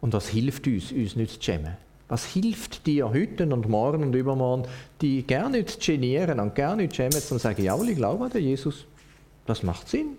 Und 0.00 0.12
was 0.12 0.28
hilft 0.28 0.66
uns, 0.66 0.92
uns 0.92 1.16
nicht 1.16 1.34
zu 1.34 1.42
schämen? 1.42 1.76
Was 2.08 2.26
hilft 2.26 2.86
dir 2.86 3.08
heute 3.08 3.46
und 3.46 3.68
morgen 3.68 4.02
und 4.02 4.14
übermorgen, 4.14 4.68
die 5.00 5.22
gerne 5.22 5.58
nicht 5.58 5.82
zu 5.82 5.92
genieren 5.92 6.40
und 6.40 6.54
gerne 6.54 6.82
nicht 6.82 6.96
schämen 6.96 7.14
und 7.14 7.22
zu 7.22 7.38
sagen, 7.38 7.62
ja, 7.62 7.80
ich 7.82 7.96
glaube 7.96 8.24
an 8.24 8.30
den 8.30 8.42
Jesus. 8.42 8.86
Das 9.46 9.62
macht 9.62 9.88
Sinn. 9.88 10.18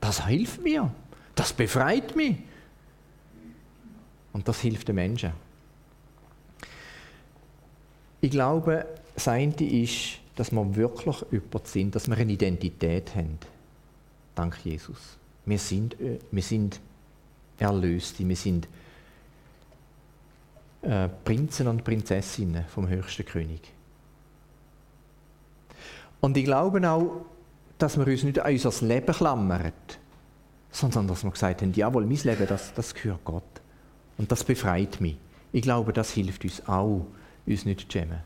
Das 0.00 0.26
hilft 0.26 0.62
mir. 0.62 0.92
Das 1.34 1.52
befreit 1.52 2.14
mich. 2.16 2.36
Und 4.32 4.46
das 4.48 4.60
hilft 4.60 4.88
den 4.88 4.96
Menschen. 4.96 5.32
Ich 8.20 8.30
glaube, 8.30 8.86
das 9.14 9.28
eine 9.28 9.54
ist, 9.54 10.18
dass 10.36 10.52
wir 10.52 10.76
wirklich 10.76 11.16
jemand 11.30 11.66
sind, 11.66 11.94
dass 11.94 12.08
wir 12.08 12.16
eine 12.16 12.32
Identität 12.32 13.14
haben. 13.14 13.38
Dank 14.34 14.58
Jesus. 14.64 15.18
Wir 15.44 15.58
sind, 15.58 16.00
äh, 16.00 16.18
wir 16.30 16.42
sind 16.42 16.80
Erlöste, 17.58 18.26
wir 18.28 18.36
sind 18.36 18.68
äh, 20.82 21.08
Prinzen 21.24 21.68
und 21.68 21.84
Prinzessinnen 21.84 22.64
vom 22.68 22.88
höchsten 22.88 23.24
König. 23.24 23.60
Und 26.20 26.36
ich 26.36 26.44
glaube 26.44 26.88
auch, 26.88 27.24
dass 27.78 27.98
wir 27.98 28.06
uns 28.06 28.22
nicht 28.22 28.38
an 28.38 28.52
unser 28.52 28.86
Leben 28.86 29.12
klammern, 29.12 29.72
sondern 30.70 31.06
dass 31.08 31.24
wir 31.24 31.30
gesagt 31.30 31.62
haben, 31.62 31.72
jawohl, 31.74 32.06
mein 32.06 32.18
Leben, 32.22 32.46
das, 32.46 32.72
das 32.74 32.94
gehört 32.94 33.24
Gott. 33.24 33.42
Und 34.18 34.30
das 34.30 34.44
befreit 34.44 35.00
mich. 35.00 35.16
Ich 35.52 35.62
glaube, 35.62 35.92
das 35.92 36.10
hilft 36.10 36.44
uns 36.44 36.66
auch, 36.66 37.06
uns 37.46 37.64
nicht 37.64 37.80
zu 37.80 37.98
schämen. 37.98 38.20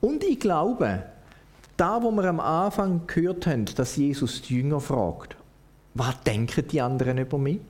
Und 0.00 0.24
ich 0.24 0.40
glaube, 0.40 1.04
da, 1.76 2.02
wo 2.02 2.10
wir 2.10 2.24
am 2.24 2.40
Anfang 2.40 3.06
gehört 3.06 3.46
haben, 3.46 3.64
dass 3.64 3.96
Jesus 3.96 4.42
die 4.42 4.56
Jünger 4.56 4.80
fragt, 4.80 5.36
was 5.98 6.20
denken 6.22 6.66
die 6.68 6.80
anderen 6.80 7.18
über 7.18 7.38
mich? 7.38 7.60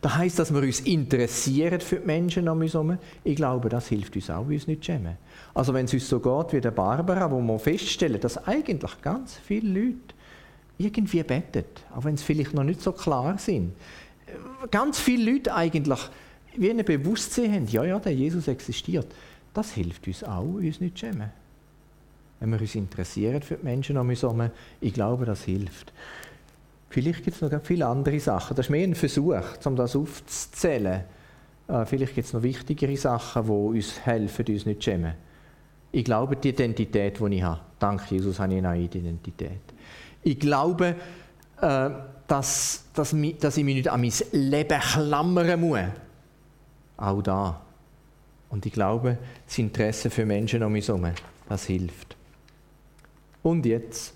Das 0.00 0.16
heisst, 0.16 0.38
dass 0.38 0.52
wir 0.52 0.60
uns 0.60 0.80
interessieren 0.80 1.80
für 1.80 1.96
die 1.96 2.06
Menschen 2.06 2.48
um 2.48 2.60
uns 2.60 2.74
herum. 2.74 2.98
Ich 3.22 3.36
glaube, 3.36 3.68
das 3.68 3.88
hilft 3.88 4.14
uns 4.16 4.28
auch, 4.28 4.46
uns 4.46 4.66
nicht 4.66 4.82
zu 4.84 4.92
schämen. 4.92 5.16
Also 5.54 5.72
wenn 5.72 5.86
es 5.86 5.94
uns 5.94 6.08
so 6.08 6.20
geht 6.20 6.52
wie 6.52 6.60
der 6.60 6.72
Barbara, 6.72 7.30
wo 7.30 7.40
wir 7.40 7.58
feststellen, 7.58 8.20
dass 8.20 8.46
eigentlich 8.46 9.00
ganz 9.00 9.36
viele 9.36 9.80
Leute 9.80 10.14
irgendwie 10.76 11.22
beten, 11.22 11.64
auch 11.94 12.04
wenn 12.04 12.16
es 12.16 12.22
vielleicht 12.22 12.54
noch 12.54 12.64
nicht 12.64 12.82
so 12.82 12.92
klar 12.92 13.38
sind. 13.38 13.72
Ganz 14.70 14.98
viele 14.98 15.32
Leute 15.32 15.54
eigentlich 15.54 16.00
wie 16.56 16.70
ein 16.70 16.84
Bewusstsein 16.84 17.52
haben, 17.52 17.66
ja, 17.68 17.84
ja, 17.84 17.98
der 17.98 18.14
Jesus 18.14 18.48
existiert. 18.48 19.06
Das 19.54 19.72
hilft 19.72 20.06
uns 20.06 20.24
auch, 20.24 20.42
uns 20.42 20.80
nicht 20.80 20.98
zu 20.98 21.06
schämen. 21.06 21.30
Wenn 22.40 22.50
wir 22.50 22.60
uns 22.60 22.74
interessieren 22.74 23.40
für 23.42 23.54
die 23.54 23.64
Menschen 23.64 23.96
um 23.96 24.08
uns 24.08 24.22
herum, 24.22 24.50
ich 24.80 24.92
glaube, 24.92 25.24
das 25.24 25.44
hilft. 25.44 25.92
Vielleicht 26.94 27.24
gibt 27.24 27.34
es 27.34 27.42
noch 27.42 27.60
viele 27.64 27.88
andere 27.88 28.20
Sachen. 28.20 28.54
Das 28.54 28.66
ist 28.66 28.70
mehr 28.70 28.86
ein 28.86 28.94
Versuch, 28.94 29.34
um 29.64 29.74
das 29.74 29.96
aufzuzählen. 29.96 31.02
Äh, 31.66 31.86
vielleicht 31.86 32.14
gibt 32.14 32.28
es 32.28 32.32
noch 32.32 32.44
wichtigere 32.44 32.96
Sachen, 32.96 33.46
die 33.46 33.50
uns 33.50 33.98
helfen, 34.06 34.46
uns 34.46 34.64
nicht 34.64 34.80
zu 34.80 34.90
schämen. 34.92 35.14
Ich 35.90 36.04
glaube, 36.04 36.36
die 36.36 36.50
Identität, 36.50 37.18
die 37.18 37.34
ich 37.34 37.42
habe, 37.42 37.58
dank 37.80 38.08
Jesus 38.08 38.38
habe 38.38 38.54
ich 38.54 38.64
eine 38.64 38.78
Identität. 38.78 39.58
Ich 40.22 40.38
glaube, 40.38 40.94
äh, 41.60 41.90
dass, 42.28 42.84
dass, 42.94 43.16
dass 43.40 43.56
ich 43.56 43.64
mich 43.64 43.74
nicht 43.74 43.88
an 43.88 44.00
mein 44.00 44.12
Leben 44.30 44.80
klammern 44.80 45.60
muss. 45.60 45.80
Auch 46.96 47.22
da. 47.22 47.60
Und 48.50 48.66
ich 48.66 48.72
glaube, 48.72 49.18
das 49.44 49.58
Interesse 49.58 50.10
für 50.10 50.24
Menschen 50.24 50.62
um 50.62 50.70
mich 50.70 50.86
herum, 50.86 51.08
das 51.48 51.64
hilft. 51.64 52.16
Und 53.42 53.66
jetzt 53.66 54.14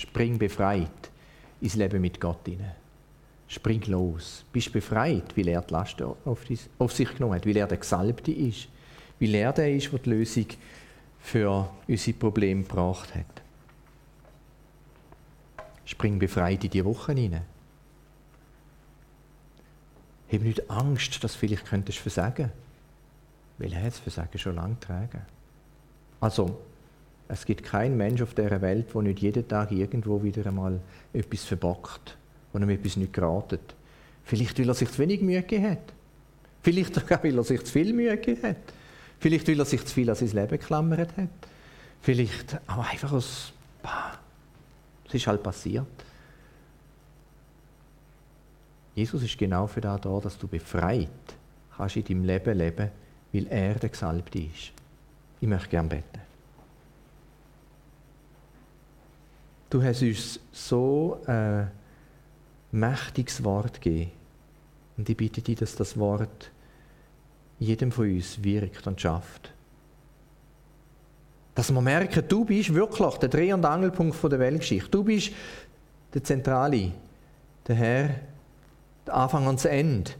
Spring 0.00 0.38
befreit 0.38 1.10
ins 1.60 1.74
Leben 1.74 2.00
mit 2.00 2.18
Gott 2.18 2.46
hinein. 2.46 2.74
Spring 3.46 3.82
los. 3.86 4.44
Bist 4.52 4.72
befreit, 4.72 5.36
weil 5.36 5.48
er 5.48 5.60
die 5.60 5.72
Last 5.72 6.00
auf, 6.00 6.46
sich 6.46 7.14
genommen 7.14 7.34
hat, 7.34 7.46
weil 7.46 7.56
er 7.56 7.66
der 7.66 7.78
Gesalbte 7.78 8.32
ist, 8.32 8.68
weil 9.18 9.34
er 9.34 9.52
der 9.52 9.74
ist, 9.74 9.92
der 9.92 9.98
die 9.98 10.10
Lösung 10.10 10.46
für 11.18 11.68
unsere 11.86 12.16
Probleme 12.16 12.62
gebracht 12.62 13.14
hat. 13.14 13.42
Spring 15.84 16.18
befreit 16.18 16.64
in 16.64 16.70
die 16.70 16.84
Woche 16.84 17.12
hinein. 17.12 17.44
Hab 20.32 20.40
nicht 20.40 20.70
Angst, 20.70 21.22
dass 21.22 21.32
du 21.32 21.38
vielleicht 21.40 21.66
könntest 21.66 21.98
versagen. 21.98 22.52
Weil 23.58 23.72
er 23.72 23.80
hat 23.80 23.88
das 23.88 23.98
Versagen 23.98 24.38
schon 24.38 24.54
lange 24.54 24.76
getragen. 24.76 25.22
Also, 26.20 26.60
es 27.32 27.46
gibt 27.46 27.62
keinen 27.62 27.96
Mensch 27.96 28.20
auf 28.22 28.34
dieser 28.34 28.60
Welt, 28.60 28.92
der 28.92 29.02
nicht 29.02 29.20
jeden 29.20 29.46
Tag 29.46 29.70
irgendwo 29.70 30.22
wieder 30.22 30.46
einmal 30.46 30.80
etwas 31.12 31.44
verbockt, 31.44 32.16
wo 32.52 32.58
ihm 32.58 32.68
etwas 32.68 32.96
nicht 32.96 33.12
geratet. 33.12 33.74
Vielleicht, 34.24 34.58
weil 34.58 34.68
er 34.68 34.74
sich 34.74 34.90
zu 34.90 34.98
wenig 34.98 35.22
Mühe 35.22 35.40
gegeben 35.40 35.70
hat. 35.70 35.92
Vielleicht 36.62 36.94
sogar, 36.94 37.22
weil 37.22 37.36
er 37.36 37.44
sich 37.44 37.62
zu 37.64 37.72
viel 37.72 37.92
Mühe 37.92 38.16
gegeben 38.16 38.42
hat. 38.42 38.56
Vielleicht, 39.20 39.46
weil 39.46 39.58
er 39.58 39.64
sich 39.64 39.84
zu 39.84 39.94
viel 39.94 40.10
an 40.10 40.16
sein 40.16 40.28
Leben 40.30 40.48
geklammert 40.48 41.16
hat. 41.16 41.28
Vielleicht 42.02 42.58
auch 42.66 42.90
einfach 42.90 43.12
aus, 43.12 43.52
bah, 43.82 44.18
es 45.06 45.14
ist 45.14 45.26
halt 45.26 45.42
passiert. 45.42 45.86
Jesus 48.94 49.22
ist 49.22 49.38
genau 49.38 49.66
für 49.66 49.80
das 49.80 50.00
da, 50.00 50.18
dass 50.20 50.36
du 50.36 50.48
befreit 50.48 51.08
kannst 51.76 51.96
in 51.96 52.04
deinem 52.04 52.24
Leben 52.24 52.58
leben, 52.58 52.90
weil 53.32 53.46
er 53.46 53.74
der 53.74 53.88
Gesalbte 53.88 54.40
ist. 54.40 54.72
Ich 55.40 55.48
möchte 55.48 55.68
gerne 55.68 55.88
beten. 55.88 56.29
Du 59.70 59.82
hast 59.82 60.02
uns 60.02 60.40
so 60.52 61.20
ein 61.26 61.70
mächtiges 62.72 63.42
Wort 63.44 63.80
gegeben. 63.80 64.10
Und 64.96 65.08
ich 65.08 65.16
bitte 65.16 65.40
dich, 65.40 65.58
dass 65.58 65.76
das 65.76 65.96
Wort 65.96 66.50
jedem 67.60 67.92
von 67.92 68.12
uns 68.12 68.42
wirkt 68.42 68.86
und 68.86 69.00
schafft. 69.00 69.52
Dass 71.54 71.72
wir 71.72 71.80
merken, 71.80 72.24
du 72.26 72.44
bist 72.44 72.74
wirklich 72.74 73.14
der 73.14 73.28
Dreh- 73.28 73.52
und 73.52 73.64
Angelpunkt 73.64 74.20
der 74.24 74.38
Weltgeschichte. 74.38 74.90
Du 74.90 75.04
bist 75.04 75.32
der 76.12 76.24
Zentrale, 76.24 76.92
der 77.66 77.76
Herr, 77.76 78.10
der 79.06 79.14
Anfang 79.14 79.46
und 79.46 79.56
das 79.56 79.66
Ende. 79.66 80.10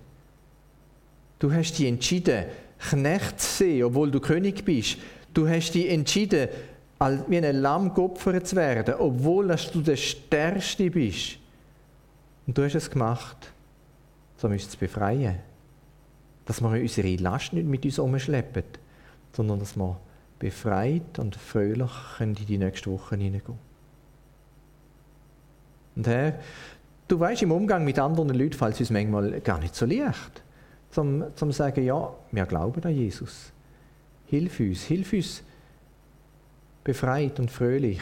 Du 1.39 1.53
hast 1.53 1.73
dich 1.73 1.87
entschieden, 1.87 2.45
Knecht 2.79 3.41
zu 3.41 3.65
sein, 3.65 3.83
obwohl 3.83 4.11
du 4.11 4.21
König 4.21 4.65
bist. 4.65 4.99
Du 5.35 5.49
hast 5.49 5.73
dich 5.73 5.91
entschieden, 5.91 6.49
wie 7.01 7.39
ein 7.39 7.57
Lamm 7.57 7.95
geopfert 7.95 8.47
zu 8.47 8.57
werden, 8.57 8.95
obwohl 8.99 9.49
du 9.73 9.81
der 9.81 9.97
Stärkste 9.97 10.91
bist. 10.91 11.39
Und 12.47 12.59
du 12.59 12.65
hast 12.65 12.75
es 12.75 12.91
gemacht, 12.91 13.53
um 14.43 14.53
uns 14.53 14.69
zu 14.69 14.79
befreien. 14.79 15.39
Dass 16.45 16.61
wir 16.61 16.69
unsere 16.71 17.17
Last 17.17 17.55
nicht 17.55 17.67
mit 17.67 17.85
uns 17.85 17.99
umschleppen, 17.99 18.65
sondern 19.33 19.61
dass 19.61 19.77
wir 19.77 19.99
befreit 20.39 21.19
und 21.19 21.37
fröhlich 21.37 21.91
in 22.19 22.35
die 22.35 22.59
nächste 22.59 22.91
Woche 22.91 23.17
hineingehen. 23.17 23.59
Und 25.97 26.07
Herr, 26.07 26.39
du 27.09 27.19
weißt, 27.19 27.43
im 27.43 27.53
Umgang 27.53 27.85
mit 27.85 27.99
anderen 27.99 28.31
Leuten 28.31 28.55
fällt 28.55 28.75
es 28.75 28.81
uns 28.81 28.91
manchmal 28.91 29.41
gar 29.41 29.59
nicht 29.59 29.75
so 29.75 29.87
leicht, 29.87 30.43
zum, 30.91 31.25
zum 31.35 31.53
sagen, 31.53 31.85
ja, 31.85 32.13
wir 32.31 32.47
glauben 32.47 32.83
an 32.83 32.95
Jesus. 32.95 33.53
Hilf 34.27 34.61
uns, 34.61 34.83
hilf 34.83 35.13
uns, 35.13 35.43
befreit 36.85 37.39
und 37.39 37.51
fröhlich 37.51 38.01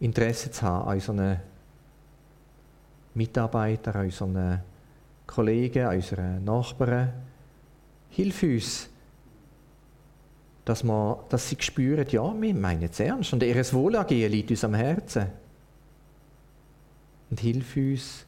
Interesse 0.00 0.50
zu 0.50 0.62
haben 0.62 0.88
an 0.88 0.94
unseren 0.94 1.40
Mitarbeitern, 3.14 3.96
an 3.96 4.04
unseren 4.04 4.60
Kollegen, 5.26 5.86
an 5.86 5.96
unseren 5.96 6.44
Nachbarn. 6.44 7.12
Hilf 8.10 8.42
uns, 8.42 8.88
dass, 10.64 10.82
wir, 10.82 11.24
dass 11.28 11.48
sie 11.48 11.56
spüren, 11.60 12.06
ja, 12.10 12.40
wir 12.40 12.54
meinen 12.54 12.82
es 12.84 13.00
ernst 13.00 13.32
und 13.32 13.42
ihr 13.42 13.72
Wohlergehen 13.72 14.30
liegt 14.30 14.50
uns 14.50 14.64
am 14.64 14.74
Herzen. 14.74 15.26
Und 17.30 17.40
hilf 17.40 17.76
uns, 17.76 18.26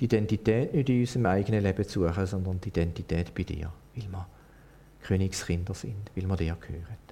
die 0.00 0.04
Identität 0.04 0.74
nicht 0.74 0.88
in 0.88 1.00
unserem 1.00 1.26
eigenen 1.26 1.62
Leben 1.62 1.88
zu 1.88 2.06
suchen, 2.06 2.26
sondern 2.26 2.60
die 2.60 2.68
Identität 2.68 3.34
bei 3.34 3.44
dir, 3.44 3.72
weil 3.94 4.08
wir 4.10 4.26
Königskinder 5.02 5.74
sind, 5.74 6.10
weil 6.14 6.28
wir 6.28 6.36
dir 6.36 6.56
gehören. 6.60 7.05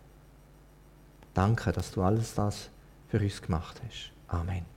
Danke, 1.35 1.73
dass 1.73 1.91
du 1.91 2.03
alles 2.03 2.35
das 2.35 2.71
für 3.09 3.19
uns 3.19 3.43
gemacht 3.43 3.81
hast. 3.87 4.13
Amen. 4.29 4.74